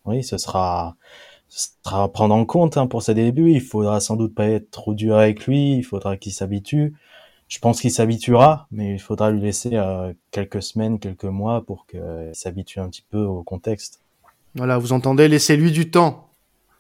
Oui, 0.05 0.25
ce 0.25 0.39
sera, 0.39 0.97
ce 1.49 1.69
sera 1.85 2.05
à 2.05 2.09
prendre 2.09 2.35
en 2.35 2.45
compte 2.45 2.77
hein, 2.77 2.87
pour 2.89 3.03
ses 3.03 3.15
débuts. 3.15 3.53
Il 3.53 3.61
faudra 3.61 4.01
sans 4.01 4.17
doute 4.17 4.35
pas 4.35 4.47
être 4.49 4.71
trop 4.71 4.95
dur 4.95 5.17
avec 5.17 5.47
lui. 5.47 5.77
Il 5.79 5.85
faudra 5.85 6.17
qu'il 6.17 6.33
s'habitue. 6.33 6.95
Je 7.49 7.61
pense 7.61 7.81
qu'il 7.83 7.93
s'habituera, 7.93 8.69
mais 8.73 8.95
il 8.95 9.01
faudra 9.01 9.31
lui 9.33 9.43
laisser 9.43 9.73
euh, 9.77 10.15
quelques 10.33 10.63
semaines, 10.63 11.01
quelques 11.01 11.25
mois 11.25 11.65
pour 11.67 11.87
qu'il 11.87 12.31
s'habitue 12.35 12.81
un 12.81 12.91
petit 12.91 13.05
peu 13.11 13.23
au 13.25 13.45
contexte. 13.45 14.02
Voilà, 14.55 14.79
vous 14.79 14.93
entendez, 14.93 15.29
laissez-lui 15.29 15.73
du 15.73 15.91
temps. 15.91 16.29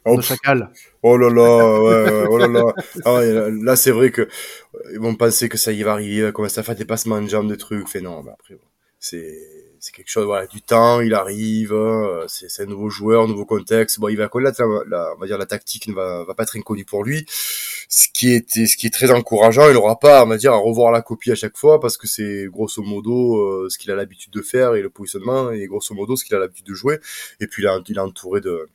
Oh, 0.04 0.16
de 0.16 0.20
chacal. 0.22 0.72
oh 1.04 1.16
là 1.16 1.30
là, 1.30 1.80
ouais, 1.80 2.10
ouais, 2.10 2.26
oh 2.28 2.36
là 2.36 2.48
là. 2.48 2.64
Ah 3.04 3.14
ouais, 3.14 3.50
là, 3.62 3.76
c'est 3.76 3.92
vrai 3.92 4.10
que 4.10 4.22
euh, 4.22 4.28
ils 4.92 4.98
vont 4.98 5.14
penser 5.14 5.48
que 5.48 5.56
ça 5.56 5.70
y 5.70 5.82
va 5.84 5.92
arriver, 5.92 6.16
il 6.16 6.22
va 6.24 6.32
commencer 6.32 6.58
à 6.58 6.64
faire 6.64 6.74
des 6.74 6.84
passements 6.84 7.20
de 7.22 7.28
jambes, 7.28 7.48
des 7.48 7.56
trucs. 7.56 7.88
Fait 7.88 8.00
non, 8.00 8.22
mais 8.24 8.32
après, 8.32 8.58
c'est 8.98 9.38
c'est 9.82 9.92
quelque 9.92 10.10
chose, 10.10 10.26
voilà, 10.26 10.46
du 10.46 10.62
temps, 10.62 11.00
il 11.00 11.12
arrive, 11.12 11.72
euh, 11.72 12.24
c'est 12.28 12.62
un 12.62 12.66
nouveau 12.66 12.88
joueur, 12.88 13.26
nouveau 13.26 13.44
contexte. 13.44 13.98
Bon, 13.98 14.08
il 14.08 14.16
va 14.16 14.28
connaître, 14.28 14.62
la, 14.88 15.12
on 15.16 15.20
va 15.20 15.26
dire, 15.26 15.38
la 15.38 15.46
tactique 15.46 15.88
ne 15.88 15.92
va, 15.92 16.22
va 16.22 16.34
pas 16.34 16.44
être 16.44 16.56
inconnue 16.56 16.84
pour 16.84 17.02
lui. 17.02 17.26
Ce 17.88 18.06
qui 18.14 18.32
est, 18.32 18.48
ce 18.48 18.76
qui 18.76 18.86
est 18.86 18.90
très 18.90 19.10
encourageant, 19.10 19.68
il 19.68 19.74
n'aura 19.74 19.98
pas, 19.98 20.24
on 20.24 20.28
va 20.28 20.36
dire, 20.36 20.52
à 20.52 20.56
revoir 20.56 20.92
la 20.92 21.02
copie 21.02 21.32
à 21.32 21.34
chaque 21.34 21.56
fois 21.56 21.80
parce 21.80 21.96
que 21.96 22.06
c'est 22.06 22.46
grosso 22.46 22.80
modo 22.80 23.38
euh, 23.38 23.68
ce 23.70 23.76
qu'il 23.76 23.90
a 23.90 23.96
l'habitude 23.96 24.32
de 24.32 24.40
faire 24.40 24.76
et 24.76 24.82
le 24.82 24.88
positionnement 24.88 25.50
et 25.50 25.66
grosso 25.66 25.92
modo 25.96 26.14
ce 26.14 26.24
qu'il 26.24 26.36
a 26.36 26.38
l'habitude 26.38 26.66
de 26.66 26.74
jouer. 26.74 27.00
Et 27.40 27.48
puis 27.48 27.64
il 27.64 27.66
est, 27.66 27.88
il 27.88 27.96
est 27.96 28.00
entouré 28.00 28.40
de 28.40 28.68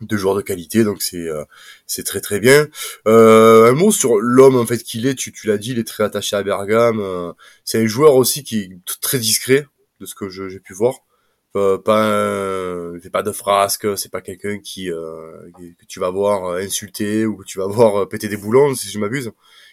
de 0.00 0.16
joueurs 0.16 0.34
de 0.34 0.42
qualité, 0.42 0.84
donc 0.84 1.02
c'est 1.02 1.28
euh, 1.28 1.44
c'est 1.86 2.04
très 2.04 2.20
très 2.20 2.40
bien. 2.40 2.66
Euh, 3.06 3.70
un 3.70 3.72
mot 3.72 3.92
sur 3.92 4.18
l'homme 4.18 4.56
en 4.56 4.66
fait 4.66 4.82
qu'il 4.82 5.06
est, 5.06 5.14
tu, 5.14 5.32
tu 5.32 5.46
l'as 5.46 5.56
dit, 5.56 5.70
il 5.70 5.78
est 5.78 5.86
très 5.86 6.04
attaché 6.04 6.36
à 6.36 6.42
Bergame. 6.42 7.00
euh, 7.00 7.32
c'est 7.64 7.80
un 7.80 7.86
joueur 7.86 8.16
aussi 8.16 8.44
qui 8.44 8.58
est 8.58 8.70
très 9.00 9.18
discret 9.18 9.66
de 10.00 10.06
ce 10.06 10.14
que 10.14 10.28
j'ai 10.28 10.60
pu 10.60 10.74
voir. 10.74 10.94
Euh, 11.56 11.78
pas 11.78 13.00
fait 13.00 13.10
pas 13.10 13.22
de 13.22 13.32
frasques, 13.32 13.96
c'est 13.96 14.10
pas 14.10 14.20
quelqu'un 14.20 14.58
qui 14.58 14.90
euh, 14.90 15.50
que 15.78 15.86
tu 15.86 16.00
vas 16.00 16.10
voir 16.10 16.44
euh, 16.44 16.60
insulter 16.60 17.24
ou 17.24 17.36
que 17.36 17.44
tu 17.44 17.58
vas 17.58 17.66
voir 17.66 18.02
euh, 18.02 18.06
péter 18.06 18.28
des 18.28 18.36
boulons 18.36 18.74
si 18.74 18.88
je 18.90 18.98
m'abuse. 18.98 19.32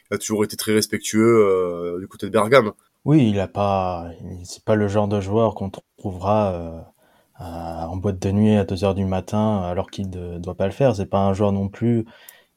Il 0.10 0.16
a 0.16 0.18
toujours 0.18 0.44
été 0.46 0.56
très 0.56 0.74
respectueux 0.74 1.98
du 2.00 2.08
côté 2.08 2.28
de 2.28 2.32
Bergame. 2.32 2.72
Oui, 3.06 3.30
il 3.30 3.40
a 3.40 3.48
pas, 3.48 4.12
c'est 4.46 4.64
pas 4.64 4.76
le 4.76 4.88
genre 4.88 5.08
de 5.08 5.20
joueur 5.20 5.56
qu'on 5.56 5.72
trouvera 5.98 6.94
en 7.40 7.98
boîte 7.98 8.20
de 8.20 8.32
nuit 8.32 8.56
à 8.56 8.64
2 8.64 8.84
heures 8.84 8.96
du 8.96 9.06
matin 9.06 9.62
alors 9.64 9.90
qu'il 9.90 10.10
ne 10.10 10.38
doit 10.38 10.56
pas 10.56 10.68
le 10.68 10.72
faire. 10.72 10.96
C'est 10.96 11.08
pas 11.08 11.20
un 11.20 11.34
joueur 11.34 11.52
non 11.52 11.68
plus 11.68 12.06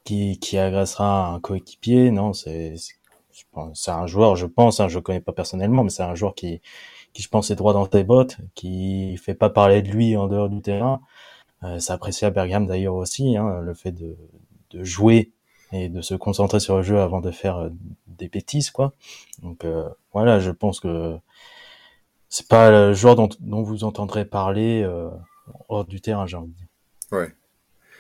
qui, 0.05 0.39
qui 0.39 0.59
agressera 0.59 1.29
un 1.29 1.41
coéquipier. 1.41 2.11
Non, 2.11 2.33
c'est, 2.33 2.75
un 3.87 4.07
joueur, 4.07 4.37
je 4.37 4.47
pense, 4.47 4.81
hein, 4.81 4.89
je 4.89 4.97
le 4.97 5.03
connais 5.03 5.21
pas 5.21 5.33
personnellement, 5.33 5.85
mais 5.85 5.91
c'est 5.91 6.03
un 6.03 6.15
joueur 6.15 6.35
qui, 6.35 6.61
qui 7.17 7.23
je 7.23 7.31
pense 7.31 7.51
est 7.51 7.55
droit 7.55 7.73
dans 7.73 7.87
tes 7.87 8.05
bottes, 8.05 8.37
qui 8.55 9.17
fait 9.17 9.33
pas 9.33 9.49
parler 9.49 9.81
de 9.81 9.89
lui 9.89 10.19
en 10.19 10.27
dehors 10.27 10.51
du 10.51 10.61
terrain. 10.61 11.01
Euh, 11.63 11.79
c'est 11.79 11.95
apprécié 11.95 12.27
à 12.27 12.31
Bergame 12.31 12.67
d'ailleurs 12.67 12.95
aussi, 12.95 13.39
hein, 13.39 13.63
le 13.63 13.73
fait 13.73 13.91
de, 13.91 14.19
de 14.73 14.85
jouer 14.85 15.31
et 15.73 15.89
de 15.89 16.03
se 16.03 16.15
concentrer 16.15 16.61
sur 16.61 16.77
le 16.77 16.83
jeu 16.83 17.01
avant 17.01 17.23
de 17.23 17.31
faire 17.31 17.57
euh, 17.57 17.71
des 18.07 18.29
bêtises, 18.29 18.71
quoi. 18.71 18.93
Donc 19.43 19.65
euh, 19.65 19.89
voilà, 20.13 20.41
je 20.41 20.51
pense 20.51 20.79
que 20.79 21.17
c'est 22.29 22.49
pas 22.49 22.71
le 22.71 22.93
joueur 22.93 23.17
dont, 23.17 23.31
dont 23.41 23.63
vous 23.63 23.85
entendrez 23.85 24.27
parler 24.27 24.83
euh, 24.83 25.09
hors 25.71 25.87
du 25.87 26.03
terrain, 26.03 26.27
j'ai 26.27 26.37
envie 26.37 26.53
de 26.53 26.57
dire. 26.57 26.69
Ouais. 27.13 27.35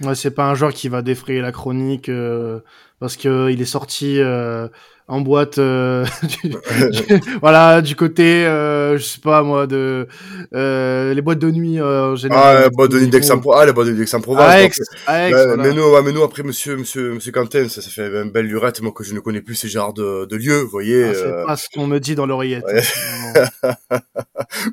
Ouais, 0.02 0.14
c'est 0.14 0.30
pas 0.30 0.50
un 0.50 0.54
joueur 0.54 0.74
qui 0.74 0.90
va 0.90 1.00
défrayer 1.00 1.40
la 1.40 1.52
chronique 1.52 2.10
euh, 2.10 2.60
parce 2.98 3.16
que 3.16 3.50
il 3.50 3.62
est 3.62 3.64
sorti 3.64 4.18
euh, 4.18 4.68
en 5.08 5.20
boîte 5.20 5.58
euh, 5.58 6.04
du, 6.42 6.48
du- 6.90 7.20
voilà 7.40 7.80
du 7.80 7.94
côté 7.94 8.44
euh, 8.44 8.98
je 8.98 9.04
sais 9.04 9.20
pas 9.20 9.42
moi 9.42 9.66
de 9.68 10.08
euh, 10.54 11.14
les 11.14 11.22
boîtes 11.22 11.38
de 11.38 11.50
nuit 11.50 11.78
euh, 11.80 12.10
en 12.10 12.12
Ah, 12.12 12.16
général 12.16 12.60
la 12.62 12.70
boîte 12.70 12.90
de 12.90 12.98
nuit 13.00 13.08
d'Aix-en-Provence. 13.08 13.60
Ah, 13.62 13.66
la 13.66 13.72
boîte 13.72 13.86
de 13.86 13.92
nuit 13.92 14.00
d'Aix-en-Provence. 14.00 14.52
Aix, 14.54 14.70
Bah, 15.06 15.28
voilà. 15.30 15.56
Mais 15.62 15.72
nous, 15.72 15.84
ouais, 15.84 16.02
mais 16.04 16.10
nous 16.12 16.22
après 16.24 16.42
Monsieur 16.42 16.76
Monsieur 16.76 17.12
Monsieur 17.14 17.30
Quentin, 17.30 17.68
ça, 17.68 17.80
ça 17.82 17.88
fait 17.90 18.06
une 18.08 18.30
belle 18.30 18.46
lurette, 18.46 18.80
moi 18.82 18.90
que 18.92 19.04
je 19.04 19.14
ne 19.14 19.20
connais 19.20 19.40
plus 19.42 19.54
ces 19.54 19.68
genres 19.68 19.92
de, 19.92 20.24
de 20.24 20.36
lieux, 20.36 20.60
vous 20.62 20.68
voyez. 20.70 21.04
Ah, 21.04 21.12
c'est 21.14 21.26
euh, 21.26 21.44
pas 21.46 21.56
ce 21.56 21.68
qu'on 21.72 21.86
me 21.86 21.98
dit 22.00 22.14
dans 22.16 22.26
l'oreillette 22.26 22.64
Ouais. 22.66 22.82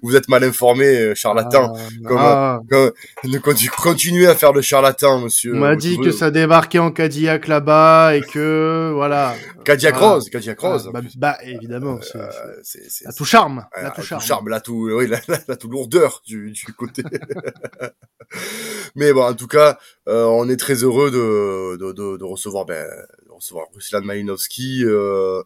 Vous 0.02 0.16
êtes 0.16 0.28
mal 0.30 0.44
informé, 0.44 0.86
euh, 0.86 1.14
charlatan. 1.16 1.74
Ah, 1.76 2.08
Comme, 2.08 2.18
ah. 2.20 2.60
Quand- 2.70 2.90
ne 3.26 3.38
continue, 3.38 3.70
continuez 3.70 4.28
à 4.28 4.36
faire 4.36 4.54
le 4.54 4.62
charlatan, 4.62 5.20
Monsieur. 5.20 5.54
on 5.56 5.60
m'a 5.60 5.76
dit 5.76 5.98
que 6.00 6.12
ça 6.12 6.32
débarquait 6.32 6.80
en 6.80 6.92
Cadillac 6.92 7.48
là-bas 7.48 8.16
et 8.16 8.22
que 8.22 8.92
voilà 8.94 9.36
Cadillac 9.64 9.96
Voilà. 9.96 10.14
Rose, 10.16 10.30
Cadillac 10.30 10.60
Rose. 10.60 10.86
Ah, 10.88 10.92
bah, 10.92 11.02
bah, 11.18 11.38
évidemment 11.44 12.00
c'est 12.02 12.18
Euh, 12.18 12.30
c'est- 12.64 12.82
c'est 12.84 12.90
c'est 12.90 13.06
la 13.06 13.14
tout 13.14 13.26
charme 13.26 13.66
la 13.82 13.92
tout 13.92 14.02
charme 14.02 14.22
charme, 14.22 14.50
la 14.50 14.62
tout, 14.62 14.90
oui, 14.92 15.08
la, 15.10 15.20
la, 15.28 15.40
la 15.48 15.56
tout 15.56 15.70
lourdeur 15.70 16.22
du, 16.26 16.52
du 16.52 16.66
côté. 16.74 17.04
Mais 18.96 19.14
bon, 19.14 19.24
en 19.24 19.34
tout 19.34 19.48
cas, 19.48 19.78
euh, 20.08 20.26
on 20.26 20.50
est 20.50 20.58
très 20.58 20.84
heureux 20.84 21.12
de, 21.12 21.78
de, 21.78 21.92
de, 21.92 22.18
de 22.18 22.24
recevoir, 22.24 22.66
ben, 22.66 22.86
de 23.26 23.32
recevoir 23.32 23.68
Ruslan 23.74 24.02
Malinowski. 24.02 24.84
Euh, 24.86 25.42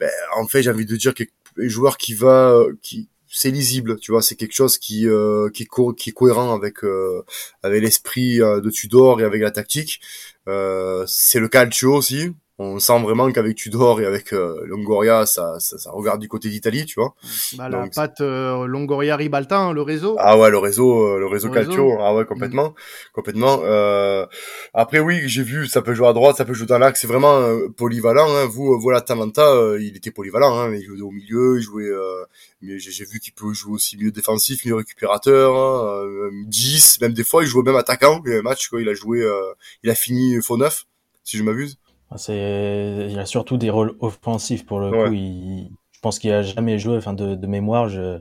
ben, 0.00 0.10
en 0.36 0.46
fait, 0.46 0.62
j'ai 0.62 0.70
envie 0.70 0.86
de 0.86 0.96
dire 0.96 1.12
un 1.58 1.68
joueur 1.68 1.96
qui 1.96 2.14
va, 2.14 2.64
qui, 2.82 3.08
c'est 3.28 3.50
lisible, 3.50 3.98
tu 3.98 4.12
vois, 4.12 4.22
c'est 4.22 4.36
quelque 4.36 4.54
chose 4.54 4.78
qui, 4.78 5.08
euh, 5.08 5.48
qui, 5.50 5.64
est 5.64 5.66
co- 5.66 5.92
qui 5.92 6.10
est 6.10 6.12
cohérent 6.12 6.54
avec, 6.54 6.84
euh, 6.84 7.22
avec 7.62 7.82
l'esprit 7.82 8.40
euh, 8.40 8.60
de 8.60 8.70
Tudor 8.70 9.20
et 9.20 9.24
avec 9.24 9.42
la 9.42 9.50
tactique. 9.50 10.00
Euh, 10.48 11.04
c'est 11.06 11.40
le 11.40 11.48
calcio 11.48 11.94
aussi. 11.94 12.32
On 12.58 12.78
sent 12.78 13.02
vraiment 13.02 13.30
qu'avec 13.32 13.56
Tudor 13.56 14.00
et 14.00 14.06
avec 14.06 14.32
euh, 14.32 14.60
Longoria, 14.66 15.26
ça, 15.26 15.58
ça, 15.58 15.76
ça 15.76 15.90
regarde 15.90 16.20
du 16.20 16.28
côté 16.28 16.48
d'Italie, 16.50 16.86
tu 16.86 17.00
vois. 17.00 17.14
bah, 17.56 17.68
la 17.68 17.82
donc, 17.82 17.94
patte 17.94 18.20
euh, 18.20 18.64
Longoria 18.66 19.16
Ribalta 19.16 19.58
hein, 19.58 19.72
le 19.72 19.82
réseau 19.82 20.14
Ah 20.20 20.38
ouais, 20.38 20.50
le 20.50 20.58
réseau, 20.58 21.04
euh, 21.04 21.18
le 21.18 21.26
réseau 21.26 21.48
Le 21.48 21.54
Calcio, 21.54 21.88
réseau. 21.88 21.98
ah 22.00 22.14
ouais, 22.14 22.24
complètement, 22.24 22.72
complètement. 23.12 23.60
Euh, 23.64 24.24
après 24.72 25.00
oui, 25.00 25.22
j'ai 25.26 25.42
vu, 25.42 25.66
ça 25.66 25.82
peut 25.82 25.94
jouer 25.94 26.06
à 26.06 26.12
droite, 26.12 26.36
ça 26.36 26.44
peut 26.44 26.54
jouer 26.54 26.66
dans 26.68 26.78
l'axe, 26.78 27.00
c'est 27.00 27.08
vraiment 27.08 27.40
euh, 27.40 27.68
polyvalent. 27.76 28.28
Hein. 28.32 28.46
Vous, 28.46 28.72
euh, 28.74 28.78
voilà, 28.80 29.00
Talenta, 29.00 29.50
euh, 29.52 29.80
il 29.82 29.96
était 29.96 30.12
polyvalent, 30.12 30.56
hein. 30.56 30.72
il 30.74 30.84
jouait 30.84 31.00
au 31.00 31.10
milieu, 31.10 31.56
il 31.58 31.62
jouait, 31.62 31.88
euh, 31.88 32.24
mais 32.62 32.78
j'ai 32.78 33.04
vu 33.04 33.18
qu'il 33.18 33.32
peut 33.32 33.52
jouer 33.52 33.72
aussi 33.72 33.96
milieu 33.96 34.12
défensif, 34.12 34.64
milieu 34.64 34.76
récupérateur, 34.76 35.56
hein, 35.56 36.04
euh, 36.04 36.30
10, 36.46 37.00
même 37.00 37.14
des 37.14 37.24
fois 37.24 37.42
il 37.42 37.48
jouait 37.48 37.64
même 37.64 37.74
attaquant. 37.74 38.22
Il 38.26 38.32
y 38.32 38.36
a 38.36 38.38
un 38.38 38.42
match, 38.42 38.68
quoi, 38.68 38.80
il 38.80 38.88
a 38.88 38.94
joué, 38.94 39.22
euh, 39.22 39.40
il 39.82 39.90
a 39.90 39.96
fini 39.96 40.40
faux 40.40 40.56
neuf, 40.56 40.86
si 41.24 41.36
je 41.36 41.42
m'abuse. 41.42 41.78
C'est, 42.16 43.08
il 43.10 43.18
a 43.18 43.26
surtout 43.26 43.56
des 43.56 43.70
rôles 43.70 43.96
offensifs 44.00 44.64
pour 44.66 44.80
le 44.80 44.90
Ouais. 44.90 45.08
coup. 45.08 45.12
Il, 45.14 45.70
je 45.92 46.00
pense 46.00 46.18
qu'il 46.18 46.32
a 46.32 46.42
jamais 46.42 46.78
joué, 46.78 46.96
enfin 46.96 47.12
de, 47.14 47.34
de 47.34 47.46
mémoire, 47.46 47.88
je, 47.88 48.20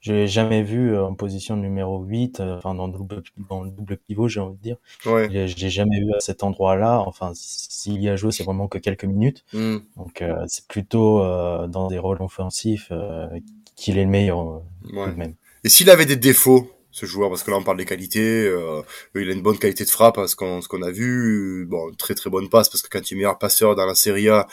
je 0.00 0.12
l'ai 0.12 0.26
jamais 0.28 0.62
vu 0.62 0.96
en 0.98 1.14
position 1.14 1.56
numéro 1.56 2.02
8, 2.02 2.40
euh, 2.40 2.56
enfin 2.58 2.74
dans 2.74 2.86
le 2.86 2.92
double, 2.94 3.22
dans 3.48 3.62
le 3.62 3.70
double 3.70 3.98
pivot, 3.98 4.28
j'ai 4.28 4.40
envie 4.40 4.56
de 4.56 4.62
dire. 4.62 4.76
Ouais. 5.06 5.28
Je 5.30 5.32
l'ai- 5.56 5.70
jamais 5.70 6.00
vu 6.00 6.12
à 6.14 6.20
cet 6.20 6.42
endroit-là. 6.42 7.00
Enfin, 7.06 7.32
s'il 7.34 8.00
y 8.02 8.08
a 8.08 8.16
joué, 8.16 8.32
c'est 8.32 8.44
vraiment 8.44 8.68
que 8.68 8.78
quelques 8.78 9.04
minutes. 9.04 9.44
Hmm. 9.52 9.78
Donc 9.96 10.22
euh, 10.22 10.44
c'est 10.48 10.66
plutôt 10.66 11.20
euh, 11.22 11.66
dans 11.68 11.88
des 11.88 11.98
rôles 11.98 12.20
offensifs 12.22 12.88
euh, 12.90 13.28
qu'il 13.76 13.98
est 13.98 14.04
le 14.04 14.10
meilleur 14.10 14.62
Ouais. 14.92 15.04
tout 15.04 15.10
de 15.12 15.16
même. 15.16 15.34
Et 15.64 15.68
s'il 15.68 15.90
avait 15.90 16.06
des 16.06 16.16
défauts, 16.16 16.70
ce 16.90 17.06
joueur, 17.06 17.28
parce 17.28 17.42
que 17.42 17.50
là 17.50 17.56
on 17.56 17.62
parle 17.62 17.78
des 17.78 17.84
qualités, 17.84 18.46
euh, 18.46 18.82
il 19.14 19.28
a 19.30 19.32
une 19.32 19.42
bonne 19.42 19.58
qualité 19.58 19.84
de 19.84 19.90
frappe, 19.90 20.18
hein, 20.18 20.26
ce 20.26 20.36
qu'on 20.36 20.60
ce 20.60 20.68
qu'on 20.68 20.82
a 20.82 20.90
vu, 20.90 21.66
bon, 21.68 21.92
très 21.96 22.14
très 22.14 22.30
bonne 22.30 22.48
passe, 22.48 22.68
parce 22.68 22.82
que 22.82 22.88
quand 22.88 23.10
il 23.10 23.14
est 23.14 23.16
meilleur 23.16 23.38
passeur 23.38 23.74
dans 23.74 23.86
la 23.86 23.94
Serie 23.94 24.28
A, 24.28 24.46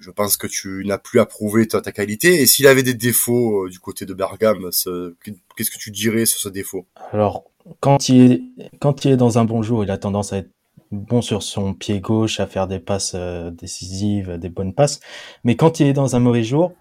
je 0.00 0.10
pense 0.10 0.36
que 0.36 0.46
tu 0.46 0.82
n'as 0.86 0.98
plus 0.98 1.20
à 1.20 1.26
prouver 1.26 1.68
ta, 1.68 1.80
ta 1.80 1.92
qualité. 1.92 2.40
Et 2.42 2.46
s'il 2.46 2.66
avait 2.66 2.82
des 2.82 2.94
défauts 2.94 3.68
du 3.68 3.78
côté 3.78 4.06
de 4.06 4.14
Bergame, 4.14 4.70
qu'est-ce 4.72 5.70
que 5.70 5.78
tu 5.78 5.92
dirais 5.92 6.26
sur 6.26 6.40
ce 6.40 6.48
défaut? 6.48 6.86
Alors, 7.12 7.44
quand 7.78 8.08
il, 8.08 8.32
est, 8.32 8.70
quand 8.80 9.04
il 9.04 9.12
est 9.12 9.16
dans 9.16 9.38
un 9.38 9.44
bon 9.44 9.62
jour, 9.62 9.84
il 9.84 9.90
a 9.90 9.98
tendance 9.98 10.32
à 10.32 10.38
être 10.38 10.50
bon 10.90 11.22
sur 11.22 11.42
son 11.42 11.74
pied 11.74 12.00
gauche, 12.00 12.40
à 12.40 12.46
faire 12.46 12.66
des 12.66 12.80
passes 12.80 13.14
décisives, 13.14 14.38
des 14.38 14.48
bonnes 14.48 14.74
passes. 14.74 14.98
Mais 15.44 15.54
quand 15.54 15.78
il 15.78 15.86
est 15.86 15.92
dans 15.92 16.16
un 16.16 16.20
mauvais 16.20 16.42
jour, 16.42 16.72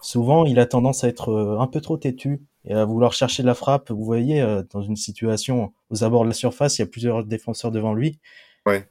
souvent 0.00 0.44
il 0.44 0.58
a 0.58 0.66
tendance 0.66 1.04
à 1.04 1.08
être 1.08 1.56
un 1.58 1.66
peu 1.66 1.80
trop 1.80 1.96
têtu 1.96 2.42
et 2.64 2.74
à 2.74 2.84
vouloir 2.84 3.12
chercher 3.12 3.42
la 3.42 3.54
frappe. 3.54 3.90
Vous 3.90 4.04
voyez, 4.04 4.44
dans 4.70 4.82
une 4.82 4.96
situation 4.96 5.72
aux 5.90 6.04
abords 6.04 6.22
de 6.22 6.28
la 6.28 6.34
surface, 6.34 6.78
il 6.78 6.82
y 6.82 6.84
a 6.84 6.86
plusieurs 6.86 7.24
défenseurs 7.24 7.70
devant 7.70 7.94
lui. 7.94 8.18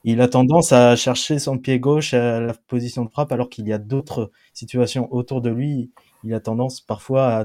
Il 0.04 0.20
a 0.20 0.28
tendance 0.28 0.72
à 0.72 0.96
chercher 0.96 1.38
son 1.38 1.56
pied 1.56 1.78
gauche 1.78 2.12
à 2.12 2.40
la 2.40 2.54
position 2.66 3.04
de 3.04 3.10
frappe 3.10 3.32
alors 3.32 3.48
qu'il 3.48 3.66
y 3.66 3.72
a 3.72 3.78
d'autres 3.78 4.30
situations 4.52 5.12
autour 5.12 5.40
de 5.40 5.50
lui. 5.50 5.90
Il 6.24 6.34
a 6.34 6.40
tendance 6.40 6.80
parfois 6.80 7.28
à, 7.28 7.44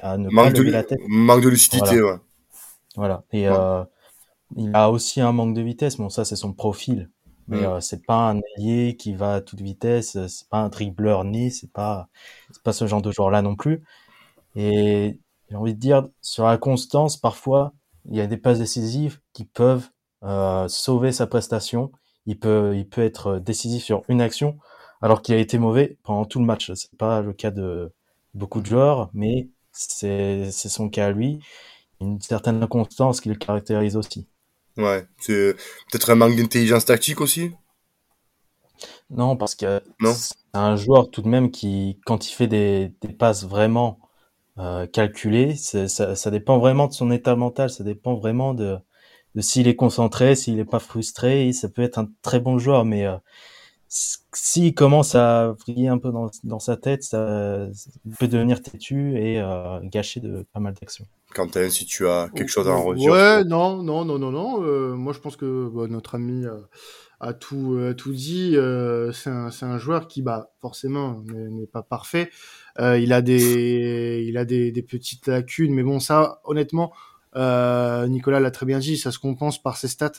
à 0.00 0.16
ne 0.16 0.30
pas 0.30 0.48
lever 0.50 0.70
la 0.70 0.82
tête. 0.82 0.98
Manque 1.08 1.42
de 1.42 1.48
lucidité, 1.48 2.00
voilà. 2.00 2.14
ouais. 2.14 2.20
Voilà. 2.96 3.24
Et 3.32 3.48
euh, 3.48 3.82
il 4.56 4.70
a 4.72 4.90
aussi 4.90 5.20
un 5.20 5.32
manque 5.32 5.54
de 5.54 5.60
vitesse. 5.60 5.96
Bon, 5.96 6.08
ça, 6.08 6.24
c'est 6.24 6.36
son 6.36 6.52
profil. 6.52 7.10
Mais 7.48 7.62
mm. 7.62 7.64
euh, 7.64 7.80
c'est 7.80 8.04
pas 8.04 8.30
un 8.30 8.40
allié 8.56 8.96
qui 8.96 9.14
va 9.14 9.34
à 9.34 9.40
toute 9.40 9.60
vitesse. 9.60 10.18
C'est 10.26 10.48
pas 10.48 10.58
un 10.58 10.68
dribbleur 10.68 11.24
ni. 11.24 11.50
C'est 11.50 11.72
pas, 11.72 12.08
c'est 12.50 12.62
pas 12.62 12.72
ce 12.72 12.86
genre 12.86 13.02
de 13.02 13.12
joueur-là 13.12 13.42
non 13.42 13.56
plus. 13.56 13.82
Et 14.56 15.18
j'ai 15.50 15.56
envie 15.56 15.74
de 15.74 15.80
dire, 15.80 16.08
sur 16.22 16.44
la 16.44 16.58
constance, 16.58 17.16
parfois, 17.16 17.72
il 18.06 18.16
y 18.16 18.20
a 18.20 18.26
des 18.26 18.36
passes 18.36 18.58
décisives 18.58 19.20
qui 19.32 19.44
peuvent 19.44 19.88
euh, 20.22 20.68
sauver 20.68 21.12
sa 21.12 21.26
prestation. 21.26 21.92
Il 22.26 22.38
peut, 22.38 22.76
il 22.76 22.88
peut 22.88 23.02
être 23.02 23.38
décisif 23.38 23.82
sur 23.84 24.02
une 24.08 24.20
action, 24.20 24.58
alors 25.02 25.22
qu'il 25.22 25.34
a 25.34 25.38
été 25.38 25.58
mauvais 25.58 25.98
pendant 26.02 26.24
tout 26.24 26.38
le 26.38 26.46
match. 26.46 26.72
C'est 26.74 26.96
pas 26.96 27.20
le 27.20 27.32
cas 27.32 27.50
de 27.50 27.92
beaucoup 28.34 28.60
de 28.60 28.66
joueurs, 28.66 29.10
mais 29.12 29.48
c'est, 29.72 30.50
c'est 30.50 30.68
son 30.68 30.88
cas 30.88 31.06
à 31.06 31.10
lui. 31.12 31.40
Une 32.00 32.20
certaine 32.20 32.62
inconstance 32.62 33.20
qui 33.20 33.28
le 33.28 33.34
caractérise 33.36 33.96
aussi. 33.96 34.26
Ouais, 34.76 35.06
c'est 35.20 35.54
peut-être 35.90 36.10
un 36.10 36.16
manque 36.16 36.36
d'intelligence 36.36 36.84
tactique 36.84 37.20
aussi? 37.20 37.52
Non, 39.10 39.36
parce 39.36 39.54
que 39.54 39.80
c'est 40.00 40.34
un 40.54 40.76
joueur 40.76 41.10
tout 41.10 41.22
de 41.22 41.28
même 41.28 41.50
qui, 41.50 42.00
quand 42.04 42.28
il 42.28 42.32
fait 42.32 42.48
des, 42.48 42.92
des 43.00 43.12
passes 43.12 43.44
vraiment 43.44 44.00
euh, 44.58 44.86
calculées, 44.86 45.54
ça, 45.56 45.88
ça, 45.88 46.30
dépend 46.30 46.58
vraiment 46.58 46.88
de 46.88 46.92
son 46.92 47.10
état 47.10 47.36
mental, 47.36 47.70
ça 47.70 47.84
dépend 47.84 48.14
vraiment 48.14 48.54
de, 48.54 48.78
de 49.34 49.40
s'il 49.40 49.68
est 49.68 49.76
concentré, 49.76 50.34
s'il 50.36 50.56
n'est 50.56 50.64
pas 50.64 50.80
frustré, 50.80 51.52
ça 51.52 51.68
peut 51.68 51.82
être 51.82 51.98
un 51.98 52.08
très 52.22 52.40
bon 52.40 52.58
joueur, 52.58 52.84
mais 52.84 53.06
euh, 53.06 53.16
s'il 53.88 54.74
commence 54.74 55.14
à 55.14 55.54
vriller 55.60 55.88
un 55.88 55.98
peu 55.98 56.10
dans, 56.10 56.30
dans 56.42 56.58
sa 56.58 56.76
tête, 56.76 57.04
ça, 57.04 57.68
peut 58.18 58.28
devenir 58.28 58.62
têtu 58.62 59.16
et 59.18 59.40
euh, 59.40 59.80
gâcher 59.84 60.20
de 60.20 60.44
pas 60.52 60.60
mal 60.60 60.74
d'actions. 60.74 61.06
Quentin, 61.34 61.68
si 61.68 61.84
tu 61.84 62.06
as 62.06 62.30
quelque 62.34 62.48
chose 62.48 62.68
à 62.68 62.72
en 62.72 62.82
redire. 62.82 63.12
Ouais, 63.12 63.44
non, 63.44 63.82
non, 63.82 64.04
non, 64.04 64.18
non, 64.18 64.30
non. 64.30 64.62
Euh, 64.64 64.94
moi, 64.94 65.12
je 65.12 65.18
pense 65.18 65.36
que 65.36 65.68
bah, 65.68 65.86
notre 65.88 66.14
ami 66.14 66.46
euh, 66.46 66.60
a 67.20 67.34
tout, 67.34 67.74
euh, 67.74 67.92
tout 67.92 68.12
dit. 68.12 68.56
Euh, 68.56 69.12
c'est 69.12 69.30
un, 69.30 69.50
un, 69.62 69.78
joueur 69.78 70.06
qui, 70.06 70.22
bah, 70.22 70.50
forcément, 70.60 71.22
n'est 71.26 71.66
pas 71.66 71.82
parfait. 71.82 72.30
il 72.78 73.12
a 73.12 73.20
des, 73.20 74.24
il 74.28 74.38
a 74.38 74.44
des, 74.44 74.70
des, 74.70 74.82
petites 74.82 75.26
lacunes, 75.26 75.74
mais 75.74 75.82
bon, 75.82 75.98
ça, 75.98 76.40
honnêtement, 76.44 76.92
Nicolas 77.34 78.40
l'a 78.40 78.50
très 78.52 78.66
bien 78.66 78.78
dit, 78.78 78.96
ça 78.96 79.10
se 79.10 79.18
compense 79.18 79.60
par 79.60 79.76
ses 79.76 79.88
stats. 79.88 80.12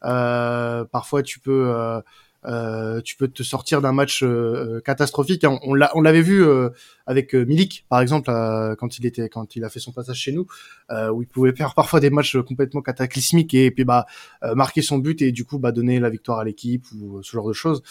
parfois, 0.00 1.22
tu 1.22 1.38
peux 1.38 2.02
euh, 2.44 3.00
tu 3.02 3.16
peux 3.16 3.28
te 3.28 3.42
sortir 3.42 3.80
d'un 3.80 3.92
match 3.92 4.22
euh, 4.22 4.80
catastrophique. 4.84 5.44
On, 5.46 5.58
on 5.94 6.00
l'avait 6.00 6.22
vu 6.22 6.44
euh, 6.44 6.70
avec 7.06 7.34
Milik, 7.34 7.84
par 7.88 8.00
exemple, 8.00 8.30
quand 8.78 8.98
il 8.98 9.06
était, 9.06 9.28
quand 9.28 9.56
il 9.56 9.64
a 9.64 9.68
fait 9.68 9.80
son 9.80 9.92
passage 9.92 10.16
chez 10.16 10.32
nous, 10.32 10.46
où 11.12 11.22
il 11.22 11.28
pouvait 11.28 11.52
faire 11.52 11.74
parfois 11.74 12.00
des 12.00 12.10
matchs 12.10 12.36
complètement 12.38 12.80
cataclysmiques 12.80 13.54
et, 13.54 13.70
puis 13.70 13.84
bah 13.84 14.06
marquer 14.54 14.82
son 14.82 14.98
but 14.98 15.20
et 15.20 15.32
du 15.32 15.44
coup 15.44 15.58
bah 15.58 15.72
donner 15.72 15.98
la 15.98 16.10
victoire 16.10 16.38
à 16.38 16.44
l'équipe 16.44 16.86
ou 16.92 17.22
ce 17.22 17.32
genre 17.32 17.48
de 17.48 17.52
choses. 17.52 17.82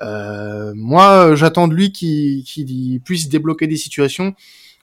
moi, 0.00 1.34
j'attends 1.34 1.66
de 1.66 1.74
lui 1.74 1.92
qu'il 1.92 3.00
puisse 3.00 3.28
débloquer 3.28 3.66
des 3.66 3.76
situations, 3.76 4.34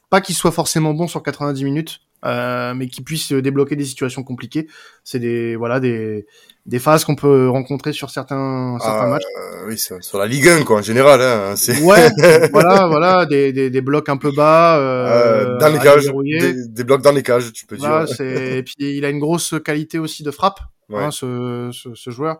pas 0.09 0.19
qu'il 0.19 0.35
soit 0.35 0.51
forcément 0.51 0.93
bon 0.93 1.07
sur 1.07 1.21
90 1.21 1.63
minutes. 1.63 2.04
Euh, 2.25 2.73
mais 2.73 2.87
qui 2.87 3.03
puisse 3.03 3.31
débloquer 3.31 3.75
des 3.75 3.85
situations 3.85 4.23
compliquées. 4.23 4.67
C'est 5.03 5.19
des 5.19 5.55
voilà 5.55 5.79
des 5.79 6.25
des 6.65 6.79
phases 6.79 7.05
qu'on 7.05 7.15
peut 7.15 7.47
rencontrer 7.49 7.93
sur 7.93 8.09
certains 8.09 8.77
certains 8.81 9.05
ah, 9.05 9.07
matchs. 9.07 9.23
Euh, 9.37 9.67
oui, 9.67 9.77
sur 9.77 10.17
la 10.17 10.25
Ligue 10.25 10.47
1 10.47 10.63
quoi 10.63 10.79
en 10.79 10.81
général. 10.81 11.21
Hein, 11.21 11.53
ouais, 11.83 12.09
voilà, 12.51 12.87
voilà, 12.87 13.25
des, 13.27 13.53
des, 13.53 13.69
des 13.69 13.81
blocs 13.81 14.09
un 14.09 14.17
peu 14.17 14.31
bas. 14.31 14.79
Euh, 14.79 15.55
euh 15.55 15.57
dans 15.59 15.69
les 15.69 15.77
cages, 15.77 16.05
des, 16.05 16.67
des, 16.67 16.83
blocs 16.83 17.03
dans 17.03 17.11
les 17.11 17.21
cages, 17.21 17.53
tu 17.53 17.67
peux 17.67 17.75
voilà, 17.75 18.05
dire. 18.05 18.21
et 18.21 18.63
puis 18.63 18.75
il 18.79 19.05
a 19.05 19.09
une 19.09 19.19
grosse 19.19 19.53
qualité 19.63 19.99
aussi 19.99 20.23
de 20.23 20.31
frappe. 20.31 20.59
Hein, 20.93 21.09
ce, 21.09 21.71
ce, 21.73 21.95
ce, 21.95 22.09
joueur. 22.11 22.37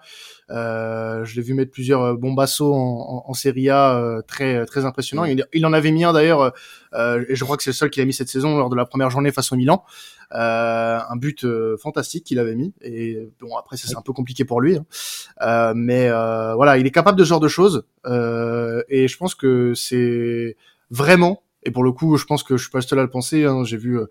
Euh, 0.51 1.25
je 1.25 1.35
l'ai 1.35 1.41
vu 1.41 1.55
mettre 1.55 1.71
plusieurs 1.71 2.03
euh, 2.03 2.15
bombassos 2.15 2.73
en, 2.75 2.77
en, 2.77 3.29
en 3.29 3.33
Serie 3.33 3.69
A 3.69 3.97
euh, 3.97 4.21
très 4.21 4.65
très 4.65 4.85
impressionnant. 4.85 5.25
Il, 5.25 5.45
il, 5.51 5.65
en 5.65 5.73
avait 5.73 5.91
mis 5.91 6.03
un 6.03 6.13
d'ailleurs, 6.13 6.53
euh, 6.93 7.25
et 7.27 7.35
je 7.35 7.43
crois 7.43 7.57
que 7.57 7.63
c'est 7.63 7.71
le 7.71 7.75
seul 7.75 7.89
qu'il 7.89 8.03
a 8.03 8.05
mis 8.05 8.13
cette 8.13 8.29
saison 8.29 8.55
lors 8.57 8.69
de 8.69 8.75
la 8.75 8.85
première 8.85 9.09
journée 9.09 9.31
face 9.31 9.51
au 9.51 9.55
Milan. 9.55 9.83
un 10.29 11.15
but 11.15 11.45
fantastique 11.81 12.25
qu'il 12.25 12.37
avait 12.37 12.55
mis. 12.55 12.73
Et 12.81 13.17
bon 13.41 13.57
après 13.57 13.77
ça 13.77 13.87
c'est 13.87 13.97
un 13.97 14.03
peu 14.03 14.13
compliqué 14.13 14.45
pour 14.45 14.61
lui, 14.61 14.77
hein. 14.77 15.73
mais 15.75 16.09
voilà 16.09 16.77
il 16.77 16.85
est 16.85 16.91
capable 16.91 17.17
de 17.17 17.23
ce 17.23 17.29
genre 17.29 17.39
de 17.39 17.47
choses. 17.47 17.85
et 18.05 19.07
je 19.07 19.17
pense 19.17 19.33
que 19.33 19.73
c'est 19.73 20.55
vraiment 20.91 21.41
et 21.65 21.71
pour 21.71 21.83
le 21.83 21.91
coup, 21.91 22.15
je 22.17 22.25
pense 22.25 22.43
que 22.43 22.55
je 22.57 22.63
suis 22.63 22.71
pas 22.71 22.81
seul 22.81 22.99
à 22.99 23.01
le 23.01 23.09
penser. 23.09 23.43
Hein. 23.43 23.63
J'ai 23.63 23.77
vu 23.77 23.99
euh, 23.99 24.05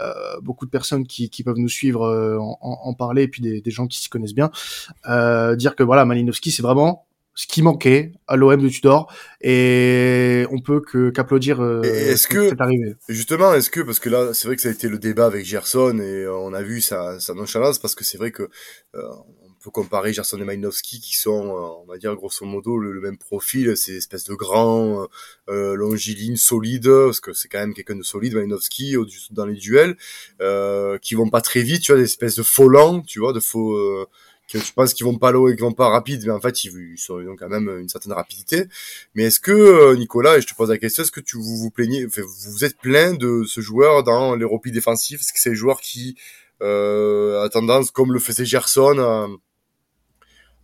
euh, 0.00 0.40
beaucoup 0.40 0.64
de 0.64 0.70
personnes 0.70 1.06
qui, 1.06 1.28
peuvent 1.42 1.58
nous 1.58 1.68
suivre 1.68 2.04
euh, 2.04 2.38
en, 2.38 2.94
parler, 2.94 3.24
et 3.24 3.28
puis 3.28 3.42
des, 3.42 3.60
des 3.60 3.70
gens 3.70 3.86
qui 3.86 3.98
s'y 3.98 4.08
connaissent 4.08 4.34
bien, 4.34 4.50
dire 5.56 5.74
que 5.74 5.82
voilà, 5.82 6.04
Malinowski, 6.04 6.50
c'est 6.50 6.62
vraiment 6.62 7.06
ce 7.34 7.46
qui 7.46 7.62
manquait 7.62 8.12
à 8.26 8.36
l'OM 8.36 8.60
de 8.60 8.68
Tudor. 8.68 9.12
Et 9.40 10.44
on 10.50 10.60
peut 10.60 10.80
que 10.80 11.10
qu'applaudir 11.10 11.60
euh, 11.60 11.82
est-ce 11.82 12.28
que 12.28 12.50
justement 13.08 13.54
est-ce 13.54 13.70
que 13.70 13.80
parce 13.80 13.98
que 13.98 14.08
là 14.08 14.34
c'est 14.34 14.46
vrai 14.46 14.56
que 14.56 14.62
ça 14.62 14.68
a 14.68 14.72
été 14.72 14.88
le 14.88 14.98
débat 14.98 15.26
avec 15.26 15.44
Gerson 15.44 15.98
et 15.98 16.26
on 16.28 16.52
a 16.52 16.62
vu 16.62 16.80
sa, 16.80 17.18
sa 17.20 17.34
nonchalance 17.34 17.78
parce 17.78 17.94
que 17.94 18.04
c'est 18.04 18.18
vrai 18.18 18.30
que 18.30 18.48
euh, 18.94 19.02
peut 19.60 19.70
comparer 19.70 20.12
Gerson 20.12 20.38
et 20.40 20.44
Malinowski 20.44 21.00
qui 21.00 21.16
sont, 21.16 21.48
euh, 21.48 21.82
on 21.82 21.86
va 21.86 21.98
dire 21.98 22.14
grosso 22.16 22.44
modo 22.46 22.78
le, 22.78 22.98
même 23.00 23.18
profil, 23.18 23.76
ces 23.76 23.96
espèces 23.96 24.24
de 24.24 24.34
grands, 24.34 25.06
euh, 25.48 25.74
longilignes, 25.74 26.36
solides, 26.36 26.88
parce 26.88 27.20
que 27.20 27.32
c'est 27.32 27.48
quand 27.48 27.58
même 27.58 27.74
quelqu'un 27.74 27.96
de 27.96 28.02
solide, 28.02 28.34
Malinowski 28.34 28.96
dans 29.30 29.46
les 29.46 29.54
duels, 29.54 29.96
euh, 30.40 30.98
qui 30.98 31.14
vont 31.14 31.28
pas 31.28 31.42
très 31.42 31.62
vite, 31.62 31.82
tu 31.82 31.92
vois, 31.92 32.00
des 32.00 32.06
espèces 32.06 32.36
de 32.36 32.42
faux 32.42 32.68
lents, 32.68 33.02
tu 33.02 33.20
vois, 33.20 33.32
de 33.32 33.40
faux, 33.40 33.74
euh, 33.74 34.06
que 34.50 34.58
je 34.58 34.72
pense 34.72 34.94
qu'ils 34.94 35.06
vont 35.06 35.18
pas 35.18 35.32
loin 35.32 35.50
et 35.50 35.54
qu'ils 35.54 35.64
vont 35.64 35.72
pas 35.72 35.88
rapide, 35.88 36.22
mais 36.24 36.32
en 36.32 36.40
fait 36.40 36.64
ils, 36.64 36.96
ont 37.10 37.36
quand 37.36 37.48
même 37.48 37.68
une 37.68 37.88
certaine 37.88 38.12
rapidité. 38.12 38.64
Mais 39.14 39.24
est-ce 39.24 39.40
que 39.40 39.52
euh, 39.52 39.96
Nicolas, 39.96 40.38
et 40.38 40.40
je 40.40 40.46
te 40.46 40.54
pose 40.54 40.70
la 40.70 40.78
question, 40.78 41.02
est-ce 41.02 41.12
que 41.12 41.20
tu 41.20 41.36
vous 41.36 41.56
vous 41.56 41.70
plaignez, 41.70 42.06
vous 42.06 42.22
vous 42.52 42.64
êtes 42.64 42.78
plein 42.78 43.14
de 43.14 43.44
ce 43.44 43.60
joueur 43.60 44.02
dans 44.02 44.34
les 44.34 44.44
replis 44.44 44.72
défensifs? 44.72 45.20
Est-ce 45.20 45.32
que 45.32 45.38
c'est 45.40 45.50
un 45.50 45.54
joueur 45.54 45.80
qui 45.80 46.16
euh, 46.62 47.42
a 47.42 47.48
tendance, 47.48 47.90
comme 47.90 48.12
le 48.12 48.18
faisait 48.18 48.44
Gerson, 48.44 49.38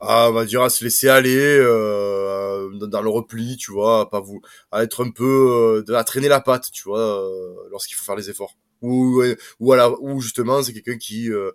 à, 0.00 0.28
on 0.28 0.32
va 0.32 0.44
dire, 0.44 0.62
à 0.62 0.70
se 0.70 0.84
laisser 0.84 1.08
aller 1.08 1.58
euh, 1.60 2.70
dans 2.86 3.02
le 3.02 3.08
repli, 3.08 3.56
tu 3.56 3.72
vois, 3.72 4.02
à 4.02 4.06
pas 4.06 4.20
vous, 4.20 4.40
à 4.70 4.82
être 4.82 5.04
un 5.04 5.10
peu, 5.10 5.84
euh, 5.88 5.96
à 5.96 6.04
traîner 6.04 6.28
la 6.28 6.40
patte, 6.40 6.70
tu 6.72 6.84
vois, 6.84 7.00
euh, 7.00 7.54
lorsqu'il 7.70 7.96
faut 7.96 8.04
faire 8.04 8.16
les 8.16 8.30
efforts? 8.30 8.56
Ou, 8.82 9.22
ou 9.58 9.72
à 9.72 10.00
ou 10.02 10.20
justement, 10.20 10.62
c'est 10.62 10.74
quelqu'un 10.74 10.98
qui 10.98 11.30
euh, 11.32 11.50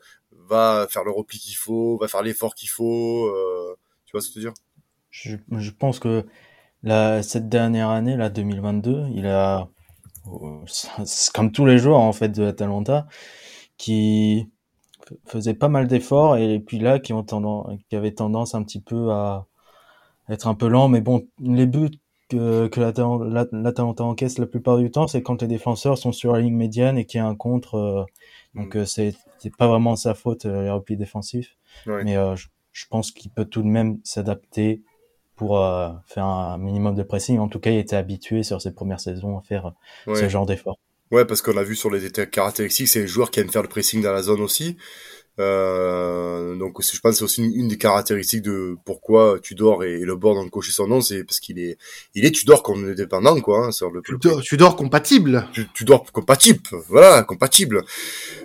va 0.52 0.88
faire 0.90 1.04
le 1.04 1.12
repli 1.12 1.40
qu'il 1.40 1.56
faut, 1.56 1.98
va 1.98 2.08
faire 2.08 2.22
l'effort 2.22 2.56
qu'il 2.56 2.70
faut, 2.70 3.28
euh, 3.28 3.76
tu 4.06 4.12
vois 4.12 4.22
ce 4.22 4.28
que 4.28 4.40
je 4.40 4.48
veux 4.48 4.52
dire? 4.52 4.62
Je, 5.10 5.38
je 5.58 5.72
pense 5.72 6.00
que 6.00 6.26
la, 6.84 7.24
cette 7.24 7.50
dernière 7.50 7.90
année, 7.90 8.16
là, 8.18 8.30
2022, 8.30 9.08
il 9.14 9.28
a, 9.28 9.68
comme 11.34 11.52
tous 11.52 11.66
les 11.66 11.78
joueurs 11.78 12.00
en 12.00 12.14
fait 12.14 12.30
de 12.30 12.46
Atalanta, 12.46 13.08
qui 13.78 14.50
faisait 15.26 15.54
pas 15.54 15.68
mal 15.68 15.88
d'efforts 15.88 16.38
et 16.38 16.60
puis 16.60 16.80
là 16.80 17.00
qui 17.00 17.12
ont 17.12 17.24
tendance, 17.24 17.68
qui 17.90 17.96
avait 17.96 18.14
tendance 18.14 18.56
un 18.56 18.64
petit 18.64 18.80
peu 18.80 19.12
à 19.12 19.48
être 20.30 20.48
un 20.48 20.56
peu 20.56 20.68
lent. 20.68 20.88
Mais 20.88 21.02
bon, 21.02 21.28
les 21.40 21.66
buts 21.66 22.00
que, 22.30 22.68
que 22.68 22.80
l'Atalanta 22.80 24.04
encaisse 24.04 24.38
la 24.38 24.46
plupart 24.46 24.78
du 24.78 24.92
temps, 24.92 25.08
c'est 25.08 25.22
quand 25.22 25.42
les 25.42 25.48
défenseurs 25.48 25.98
sont 25.98 26.12
sur 26.12 26.34
la 26.34 26.40
ligne 26.40 26.56
médiane 26.56 26.98
et 26.98 27.06
qu'il 27.06 27.18
y 27.18 27.22
a 27.22 27.28
un 27.28 27.36
contre. 27.36 27.76
Euh, 27.76 28.06
donc 28.56 28.76
mm. 28.76 28.80
euh, 28.80 28.86
c'est 28.86 29.16
c'est 29.42 29.56
pas 29.56 29.68
vraiment 29.68 29.96
sa 29.96 30.14
faute 30.14 30.46
euh, 30.46 30.64
les 30.64 30.70
replis 30.70 30.98
défensifs. 30.98 31.58
Mais 31.88 32.14
je, 32.14 32.48
je, 32.72 32.86
pense 32.90 33.12
qu'il 33.12 33.32
peut 33.32 33.46
tout 33.46 33.62
de 33.62 33.68
même 33.68 34.00
s'adapter 34.04 34.84
pour 35.36 35.58
faire 36.06 36.26
un 36.26 36.60
minimum 36.60 36.94
de 36.94 37.02
pressing. 37.02 37.40
En 37.40 37.48
tout 37.48 37.60
cas, 37.60 37.72
il 37.72 37.78
était 37.80 37.96
habitué 37.96 38.44
sur 38.44 38.62
ses 38.62 38.74
premières 38.74 39.00
saisons 39.00 39.40
à 39.40 39.42
faire 39.42 39.74
ce 40.06 40.30
genre 40.30 40.46
d'efforts. 40.46 40.78
Ouais, 41.10 41.26
parce 41.26 41.42
qu'on 41.42 41.58
a 41.58 41.64
vu 41.64 41.76
sur 41.76 41.90
les 41.90 42.10
caractéristiques, 42.12 42.88
c'est 42.88 43.02
les 43.02 43.08
joueurs 43.08 43.32
qui 43.32 43.40
aiment 43.40 43.50
faire 43.50 43.64
le 43.64 43.68
pressing 43.68 44.02
dans 44.02 44.14
la 44.14 44.22
zone 44.22 44.40
aussi. 44.42 44.78
Euh, 45.40 46.56
donc 46.56 46.82
je 46.82 47.00
pense 47.00 47.14
que 47.14 47.18
c'est 47.18 47.24
aussi 47.24 47.44
une, 47.44 47.54
une, 47.54 47.68
des 47.68 47.78
caractéristiques 47.78 48.42
de 48.42 48.76
pourquoi 48.86 49.40
Tudor 49.42 49.84
et, 49.84 49.94
et 49.94 50.06
le 50.06 50.16
board 50.16 50.38
ont 50.38 50.50
coché 50.50 50.72
son 50.72 50.88
nom, 50.88 51.02
c'est 51.02 51.24
parce 51.24 51.40
qu'il 51.40 51.60
est 51.60 51.78
il 52.16 52.26
est 52.26 52.32
Tudor 52.32 52.64
comme 52.64 52.90
indépendant 52.90 53.40
quoi. 53.42 53.66
Hein, 53.66 53.72
sur 53.72 53.92
le, 53.92 54.02
Tudor, 54.02 54.42
Tudor 54.42 54.76
compatible. 54.76 55.48
Tudor 55.74 56.12
compatible, 56.12 56.62
voilà 56.88 57.24
compatible. 57.24 57.84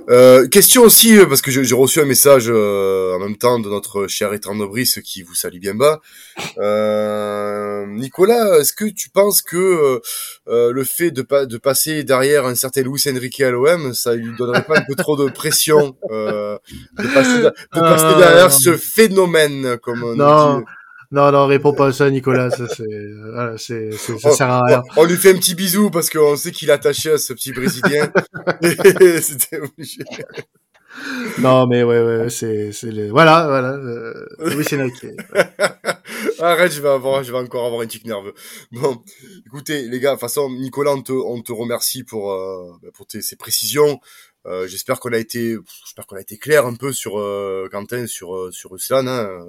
Euh, 0.08 0.46
question 0.46 0.82
aussi 0.82 1.16
parce 1.28 1.42
que 1.42 1.50
j'ai 1.50 1.74
reçu 1.74 2.00
un 2.00 2.04
message 2.04 2.46
euh, 2.48 3.14
en 3.14 3.18
même 3.18 3.36
temps 3.36 3.58
de 3.58 3.68
notre 3.68 4.06
cher 4.06 4.32
étrange 4.32 4.56
Brice 4.64 5.00
qui 5.02 5.22
vous 5.22 5.34
salue 5.34 5.58
bien 5.58 5.74
bas. 5.74 6.00
Euh, 6.58 7.86
Nicolas, 7.86 8.58
est-ce 8.60 8.72
que 8.72 8.84
tu 8.84 9.10
penses 9.10 9.42
que 9.42 10.00
euh, 10.48 10.72
le 10.72 10.84
fait 10.84 11.10
de, 11.10 11.22
pa 11.22 11.46
de 11.46 11.56
passer 11.58 12.04
derrière 12.04 12.46
un 12.46 12.54
certain 12.54 12.82
Luis 12.82 13.02
Enrique 13.08 13.40
à 13.40 13.50
l'OM, 13.50 13.94
ça 13.94 14.14
lui 14.14 14.34
donnerait 14.36 14.64
pas 14.64 14.78
un 14.78 14.84
peu 14.86 14.94
trop 14.94 15.16
de 15.16 15.30
pression 15.30 15.96
euh, 16.10 16.58
de 16.98 17.14
passer, 17.14 17.42
de 17.42 17.80
passer 17.80 18.04
euh, 18.04 18.18
derrière 18.18 18.52
ce 18.52 18.76
phénomène, 18.76 19.76
comme 19.82 20.02
on 20.02 20.14
non. 20.14 20.58
Dit. 20.60 20.64
Non, 21.12 21.30
non, 21.30 21.46
réponds 21.46 21.72
pas 21.72 21.88
à 21.88 21.92
ça, 21.92 22.10
Nicolas. 22.10 22.50
Ça, 22.50 22.66
c'est, 22.68 22.84
voilà, 23.32 23.56
c'est, 23.56 23.92
ça 23.92 24.12
on, 24.24 24.32
sert 24.32 24.50
à 24.50 24.60
rien. 24.66 24.82
On, 24.96 25.02
on, 25.02 25.04
lui 25.04 25.16
fait 25.16 25.30
un 25.30 25.38
petit 25.38 25.54
bisou 25.54 25.88
parce 25.90 26.10
qu'on 26.10 26.36
sait 26.36 26.50
qu'il 26.50 26.68
est 26.68 26.72
attaché 26.72 27.12
à 27.12 27.18
ce 27.18 27.32
petit 27.32 27.52
Brésilien. 27.52 28.10
C'était 29.20 29.60
obligé. 29.60 30.02
Non, 31.38 31.66
mais 31.66 31.82
ouais, 31.82 32.02
ouais, 32.02 32.30
c'est, 32.30 32.72
c'est 32.72 32.90
le, 32.90 33.10
voilà, 33.10 33.46
voilà. 33.46 33.72
Euh, 33.74 34.26
oui, 34.56 34.64
c'est 34.66 34.78
Nike. 34.78 35.06
Arrête, 36.38 36.72
je 36.72 36.80
vais 36.80 36.88
avoir, 36.88 37.22
je 37.22 37.32
vais 37.32 37.38
encore 37.38 37.66
avoir 37.66 37.82
un 37.82 37.86
tic 37.86 38.04
nerveux. 38.04 38.34
Bon, 38.72 39.02
écoutez, 39.46 39.82
les 39.88 40.00
gars, 40.00 40.10
de 40.10 40.14
toute 40.14 40.20
façon, 40.20 40.50
Nicolas, 40.50 40.92
on 40.92 41.02
te, 41.02 41.12
on 41.12 41.42
te 41.42 41.52
remercie 41.52 42.04
pour, 42.04 42.32
euh, 42.32 42.72
pour 42.94 43.06
tes, 43.06 43.20
ces 43.20 43.36
précisions. 43.36 44.00
Euh, 44.46 44.66
j'espère 44.68 45.00
qu'on 45.00 45.12
a 45.12 45.18
été, 45.18 45.56
j'espère 45.84 46.06
qu'on 46.06 46.16
a 46.16 46.20
été 46.20 46.38
clair 46.38 46.66
un 46.66 46.74
peu 46.74 46.92
sur 46.92 47.18
euh, 47.18 47.68
Quentin, 47.70 48.06
sur 48.06 48.36
euh, 48.36 48.50
sur 48.52 48.70
Ruslan. 48.70 49.06
Hein. 49.06 49.46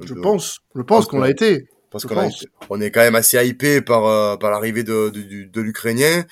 Je 0.00 0.14
pense, 0.14 0.60
je 0.74 0.82
pense 0.82 1.06
qu'on 1.06 1.20
l'a 1.20 1.30
été. 1.30 1.68
Parce 1.90 2.04
qu'on 2.04 2.28
on 2.68 2.80
est 2.82 2.90
quand 2.90 3.00
même 3.00 3.14
assez 3.14 3.42
hypé 3.46 3.80
par 3.80 4.38
par 4.38 4.50
l'arrivée 4.50 4.84
de 4.84 5.08
de, 5.08 5.44
de, 5.44 5.60
l'Ukrainien. 5.60 6.24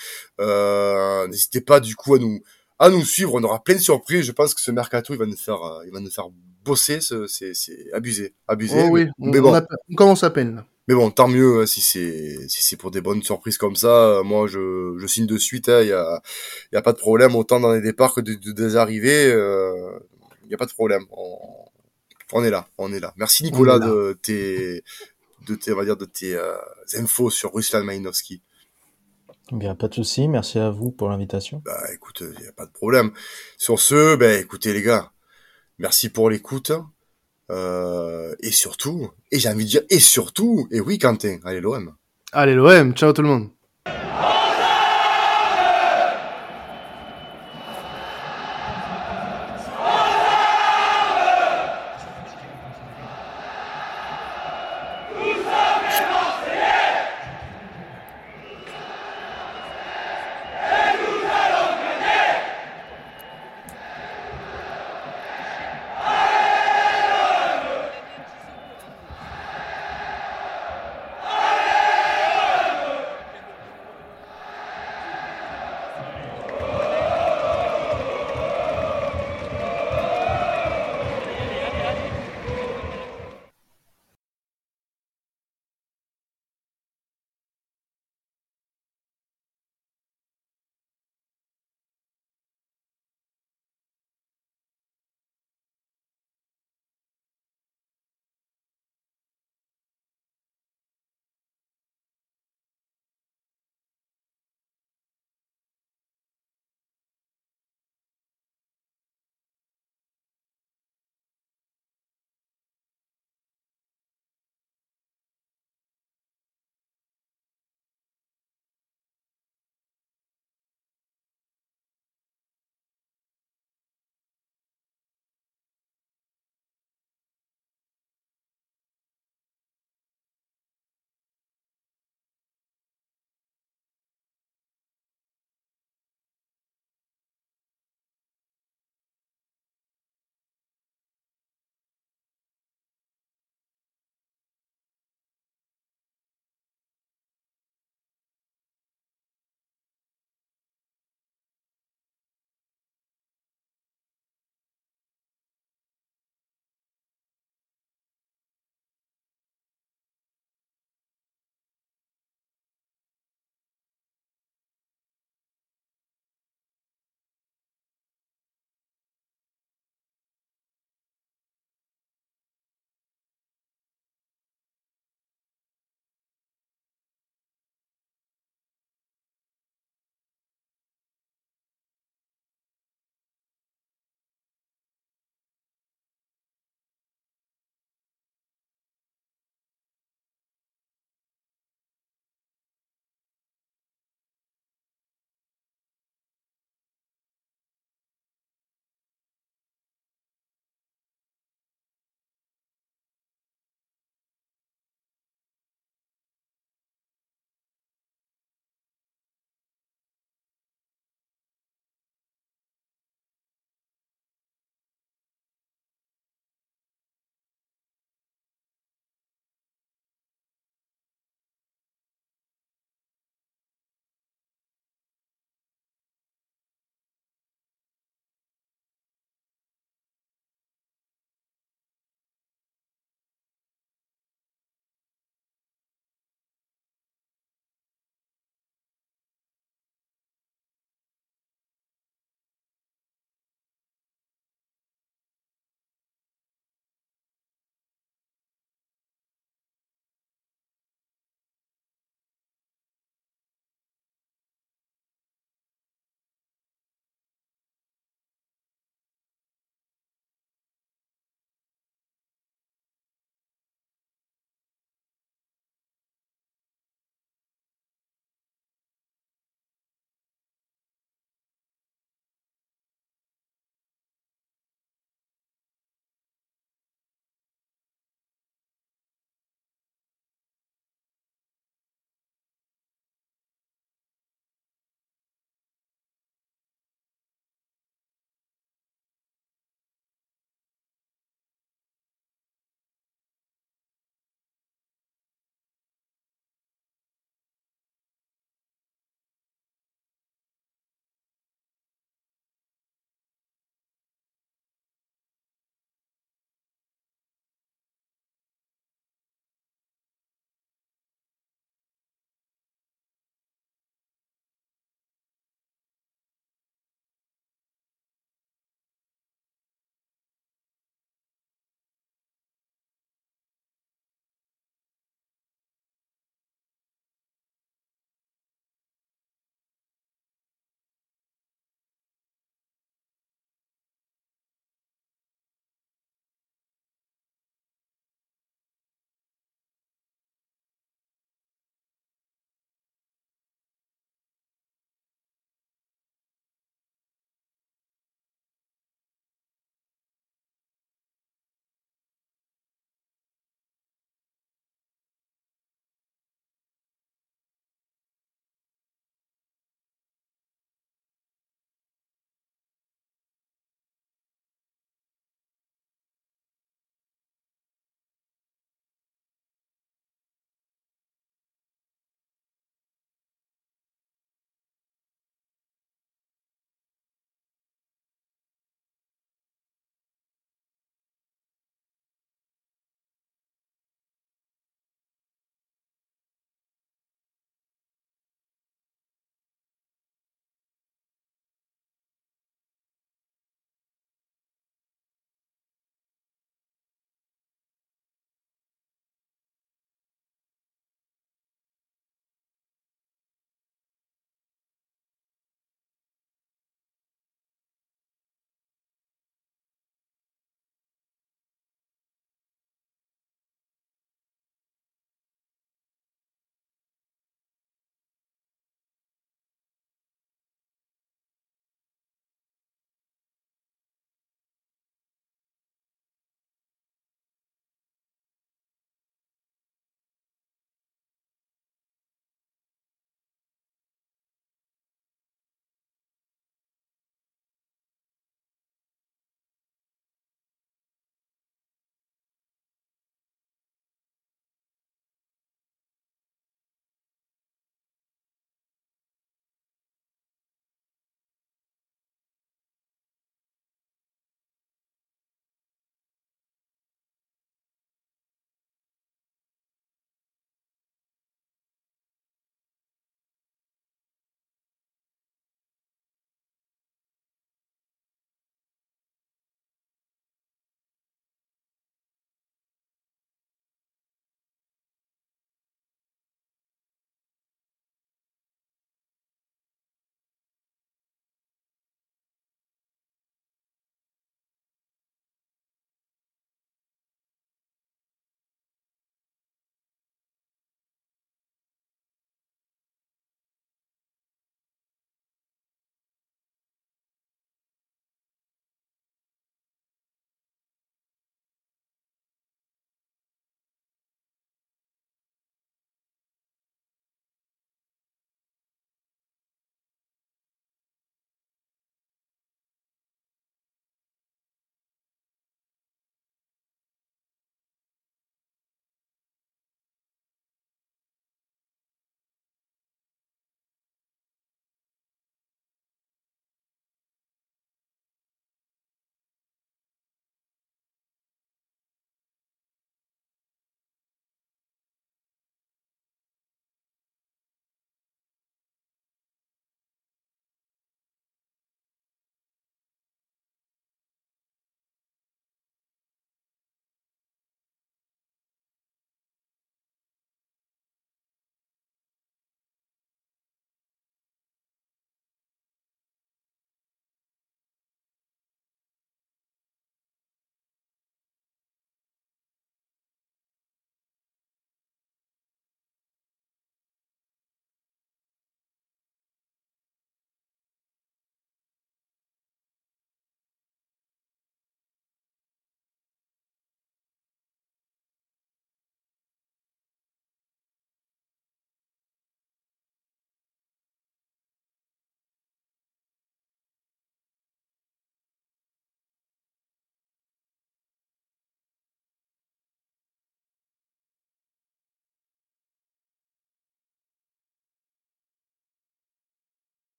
N'hésitez 1.28 1.60
pas 1.60 1.80
du 1.80 1.94
coup 1.94 2.14
à 2.14 2.18
nous 2.18 2.40
à 2.78 2.90
nous 2.90 3.04
suivre. 3.04 3.34
On 3.34 3.42
aura 3.42 3.62
plein 3.62 3.74
de 3.74 3.80
surprises. 3.80 4.24
Je 4.24 4.32
pense 4.32 4.54
que 4.54 4.60
ce 4.60 4.70
mercato 4.70 5.14
il 5.14 5.18
va 5.18 5.26
nous 5.26 5.36
faire 5.36 5.80
il 5.86 5.92
va 5.92 6.00
nous 6.00 6.10
faire 6.10 6.28
bosser. 6.64 7.00
C'est 7.00 7.54
c'est 7.54 7.92
abusé, 7.92 8.34
abusé. 8.46 8.76
Oh 8.84 8.88
oui, 8.90 9.06
mais, 9.18 9.38
on, 9.38 9.42
bon. 9.42 9.66
on, 9.88 9.94
commence 9.94 10.24
à 10.24 10.30
peine. 10.30 10.64
Mais 10.88 10.94
bon, 10.94 11.10
tant 11.10 11.26
mieux 11.26 11.62
hein, 11.62 11.66
si 11.66 11.80
c'est 11.80 12.48
si 12.48 12.62
c'est 12.62 12.76
pour 12.76 12.90
des 12.90 13.00
bonnes 13.00 13.22
surprises 13.22 13.58
comme 13.58 13.74
ça. 13.74 14.20
Moi, 14.24 14.46
je, 14.46 14.96
je 14.98 15.06
signe 15.06 15.26
de 15.26 15.38
suite. 15.38 15.66
Il 15.68 15.72
hein, 15.72 15.82
y 15.82 15.92
a 15.92 16.22
y 16.72 16.76
a 16.76 16.82
pas 16.82 16.92
de 16.92 16.98
problème 16.98 17.34
autant 17.34 17.58
dans 17.58 17.72
les 17.72 17.80
départs 17.80 18.14
que 18.14 18.20
des, 18.20 18.36
des 18.36 18.76
arrivées. 18.76 19.26
Il 19.26 19.32
euh, 19.32 19.98
y 20.48 20.54
a 20.54 20.56
pas 20.56 20.66
de 20.66 20.72
problème. 20.72 21.04
On, 21.10 21.38
on, 22.32 22.44
est 22.44 22.50
là, 22.50 22.68
on 22.78 22.92
est 22.92 23.00
là. 23.00 23.12
Merci 23.16 23.42
Nicolas 23.42 23.78
de 23.80 24.16
tes 24.22 24.82
de 25.46 25.54
tes 25.56 25.72
on 25.72 25.76
va 25.76 25.84
dire 25.84 25.96
de 25.96 26.04
tes 26.04 26.34
euh, 26.34 26.56
infos 26.94 27.30
sur 27.30 27.52
Ruslan 27.52 27.82
Malinowski. 27.82 28.42
Bien, 29.52 29.74
pas 29.74 29.88
de 29.88 29.94
souci. 29.94 30.28
Merci 30.28 30.58
à 30.58 30.70
vous 30.70 30.90
pour 30.90 31.08
l'invitation. 31.08 31.62
Bah, 31.64 31.80
écoute, 31.92 32.22
il 32.38 32.44
y 32.44 32.48
a 32.48 32.52
pas 32.52 32.66
de 32.66 32.72
problème. 32.72 33.12
Sur 33.58 33.78
ce, 33.78 34.16
ben, 34.16 34.40
écoutez 34.40 34.72
les 34.72 34.82
gars, 34.82 35.12
merci 35.78 36.08
pour 36.08 36.30
l'écoute. 36.30 36.72
Euh, 37.50 38.34
et 38.40 38.50
surtout, 38.50 39.10
et 39.30 39.38
j'ai 39.38 39.48
envie 39.48 39.64
de 39.64 39.70
dire, 39.70 39.82
et 39.88 40.00
surtout, 40.00 40.66
et 40.70 40.80
oui 40.80 40.98
Quentin, 40.98 41.38
allez 41.44 41.60
l'OM. 41.60 41.94
Allez 42.32 42.54
l'OM, 42.54 42.92
ciao 42.94 43.12
tout 43.12 43.22
le 43.22 43.28
monde. 43.28 43.50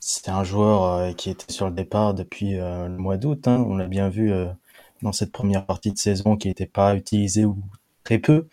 C'était 0.00 0.30
un 0.30 0.44
joueur 0.44 1.14
qui 1.16 1.30
était 1.30 1.52
sur 1.52 1.66
le 1.66 1.72
départ 1.74 2.14
depuis 2.14 2.52
le 2.54 2.96
mois 2.96 3.16
d'août. 3.16 3.46
Hein. 3.46 3.64
On 3.68 3.76
l'a 3.76 3.86
bien 3.86 4.08
vu 4.08 4.32
dans 5.02 5.12
cette 5.12 5.32
première 5.32 5.66
partie 5.66 5.92
de 5.92 5.98
saison 5.98 6.36
qui 6.36 6.48
n'était 6.48 6.66
pas 6.66 6.94
utilisé 6.96 7.44
ou 7.44 7.58
très 8.04 8.18
peu, 8.18 8.48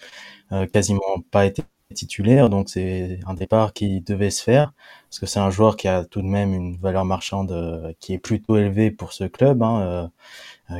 quasiment 0.73 1.01
pas 1.31 1.45
été 1.45 1.63
titulaire, 1.93 2.49
donc 2.49 2.69
c'est 2.69 3.19
un 3.25 3.33
départ 3.33 3.73
qui 3.73 4.01
devait 4.01 4.29
se 4.29 4.43
faire, 4.43 4.73
parce 5.09 5.19
que 5.19 5.25
c'est 5.25 5.39
un 5.39 5.49
joueur 5.49 5.77
qui 5.77 5.87
a 5.87 6.03
tout 6.05 6.21
de 6.21 6.27
même 6.27 6.53
une 6.53 6.77
valeur 6.77 7.05
marchande 7.05 7.51
euh, 7.51 7.93
qui 7.99 8.13
est 8.13 8.17
plutôt 8.17 8.57
élevée 8.57 8.91
pour 8.91 9.13
ce 9.13 9.23
club, 9.23 9.63
hein, 9.63 10.11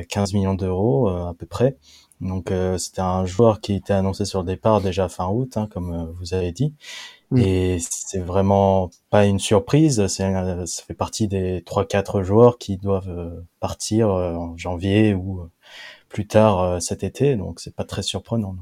15 0.08 0.34
euh, 0.34 0.38
millions 0.38 0.54
d'euros 0.54 1.08
euh, 1.08 1.28
à 1.28 1.34
peu 1.34 1.46
près. 1.46 1.76
Donc 2.20 2.52
c'était 2.78 3.00
un 3.00 3.26
joueur 3.26 3.60
qui 3.60 3.74
était 3.74 3.92
annoncé 3.92 4.24
sur 4.24 4.40
le 4.40 4.46
départ 4.46 4.80
déjà 4.80 5.08
fin 5.08 5.28
août, 5.28 5.56
hein, 5.56 5.68
comme 5.70 6.12
vous 6.18 6.34
avez 6.34 6.50
dit. 6.50 6.74
Et 7.36 7.78
c'est 7.80 8.20
vraiment 8.20 8.90
pas 9.10 9.26
une 9.26 9.38
surprise, 9.38 10.06
ça 10.06 10.28
fait 10.86 10.94
partie 10.94 11.28
des 11.28 11.60
3-4 11.60 12.22
joueurs 12.22 12.56
qui 12.56 12.78
doivent 12.78 13.44
partir 13.60 14.08
en 14.08 14.56
janvier 14.56 15.14
ou 15.14 15.48
plus 16.08 16.26
tard 16.26 16.80
cet 16.80 17.04
été, 17.04 17.36
donc 17.36 17.60
c'est 17.60 17.74
pas 17.74 17.84
très 17.84 18.02
surprenant. 18.02 18.56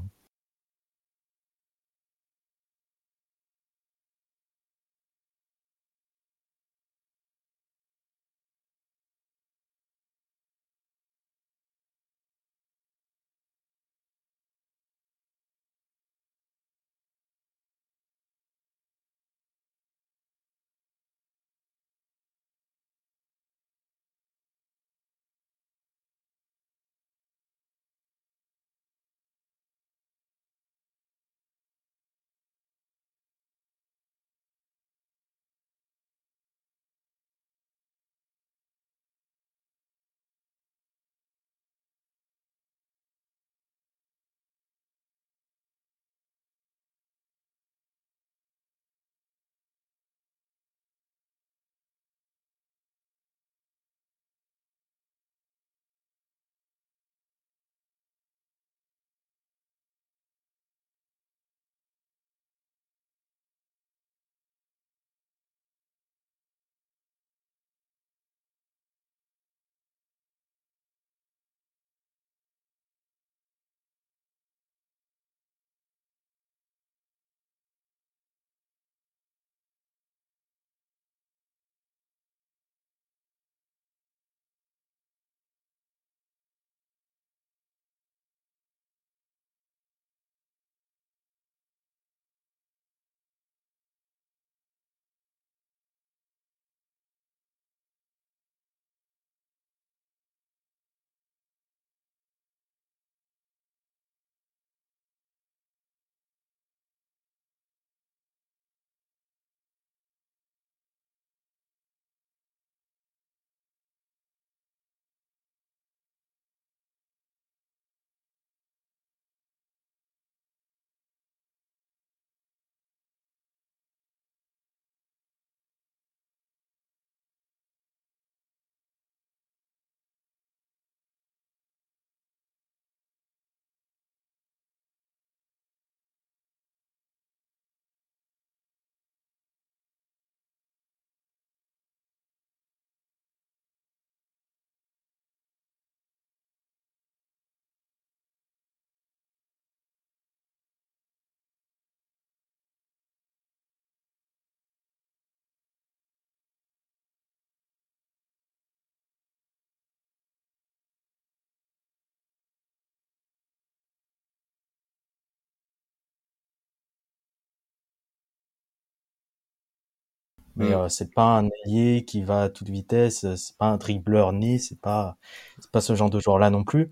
Mais 170.57 170.69
mm. 170.69 170.73
euh, 170.73 170.89
c'est 170.89 171.13
pas 171.13 171.37
un 171.39 171.49
ailier 171.65 172.03
qui 172.05 172.23
va 172.23 172.43
à 172.43 172.49
toute 172.49 172.69
vitesse, 172.69 173.23
euh, 173.23 173.35
c'est 173.37 173.57
pas 173.57 173.67
un 173.67 173.77
dribbleur 173.77 174.33
né, 174.33 174.59
c'est 174.59 174.79
pas 174.79 175.17
c'est 175.59 175.71
pas 175.71 175.81
ce 175.81 175.95
genre 175.95 176.09
de 176.09 176.19
joueur 176.19 176.39
là 176.39 176.49
non 176.49 176.63
plus. 176.63 176.91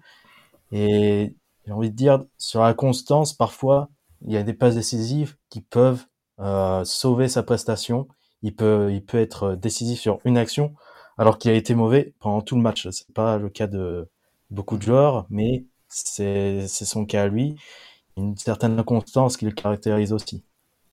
Et 0.71 1.35
j'ai 1.65 1.73
envie 1.73 1.91
de 1.91 1.95
dire 1.95 2.23
sur 2.37 2.61
la 2.61 2.73
constance, 2.73 3.33
parfois 3.33 3.89
il 4.21 4.33
y 4.33 4.37
a 4.37 4.43
des 4.43 4.53
passes 4.53 4.75
décisives 4.75 5.35
qui 5.49 5.61
peuvent 5.61 6.05
euh, 6.39 6.83
sauver 6.85 7.27
sa 7.29 7.43
prestation. 7.43 8.07
Il 8.43 8.55
peut 8.55 8.91
il 8.93 9.03
peut 9.03 9.19
être 9.19 9.55
décisif 9.55 9.99
sur 9.99 10.19
une 10.25 10.37
action 10.37 10.75
alors 11.17 11.37
qu'il 11.37 11.51
a 11.51 11.55
été 11.55 11.75
mauvais 11.75 12.13
pendant 12.19 12.41
tout 12.41 12.55
le 12.55 12.61
match. 12.61 12.87
C'est 12.91 13.13
pas 13.13 13.37
le 13.37 13.49
cas 13.49 13.67
de 13.67 14.09
beaucoup 14.51 14.77
de 14.77 14.83
joueurs, 14.83 15.25
mais 15.29 15.65
c'est 15.89 16.67
c'est 16.67 16.85
son 16.85 17.05
cas 17.05 17.23
à 17.23 17.27
lui. 17.27 17.55
Une 18.17 18.37
certaine 18.37 18.79
inconstance 18.79 19.37
qui 19.37 19.45
le 19.45 19.51
caractérise 19.51 20.13
aussi. 20.13 20.43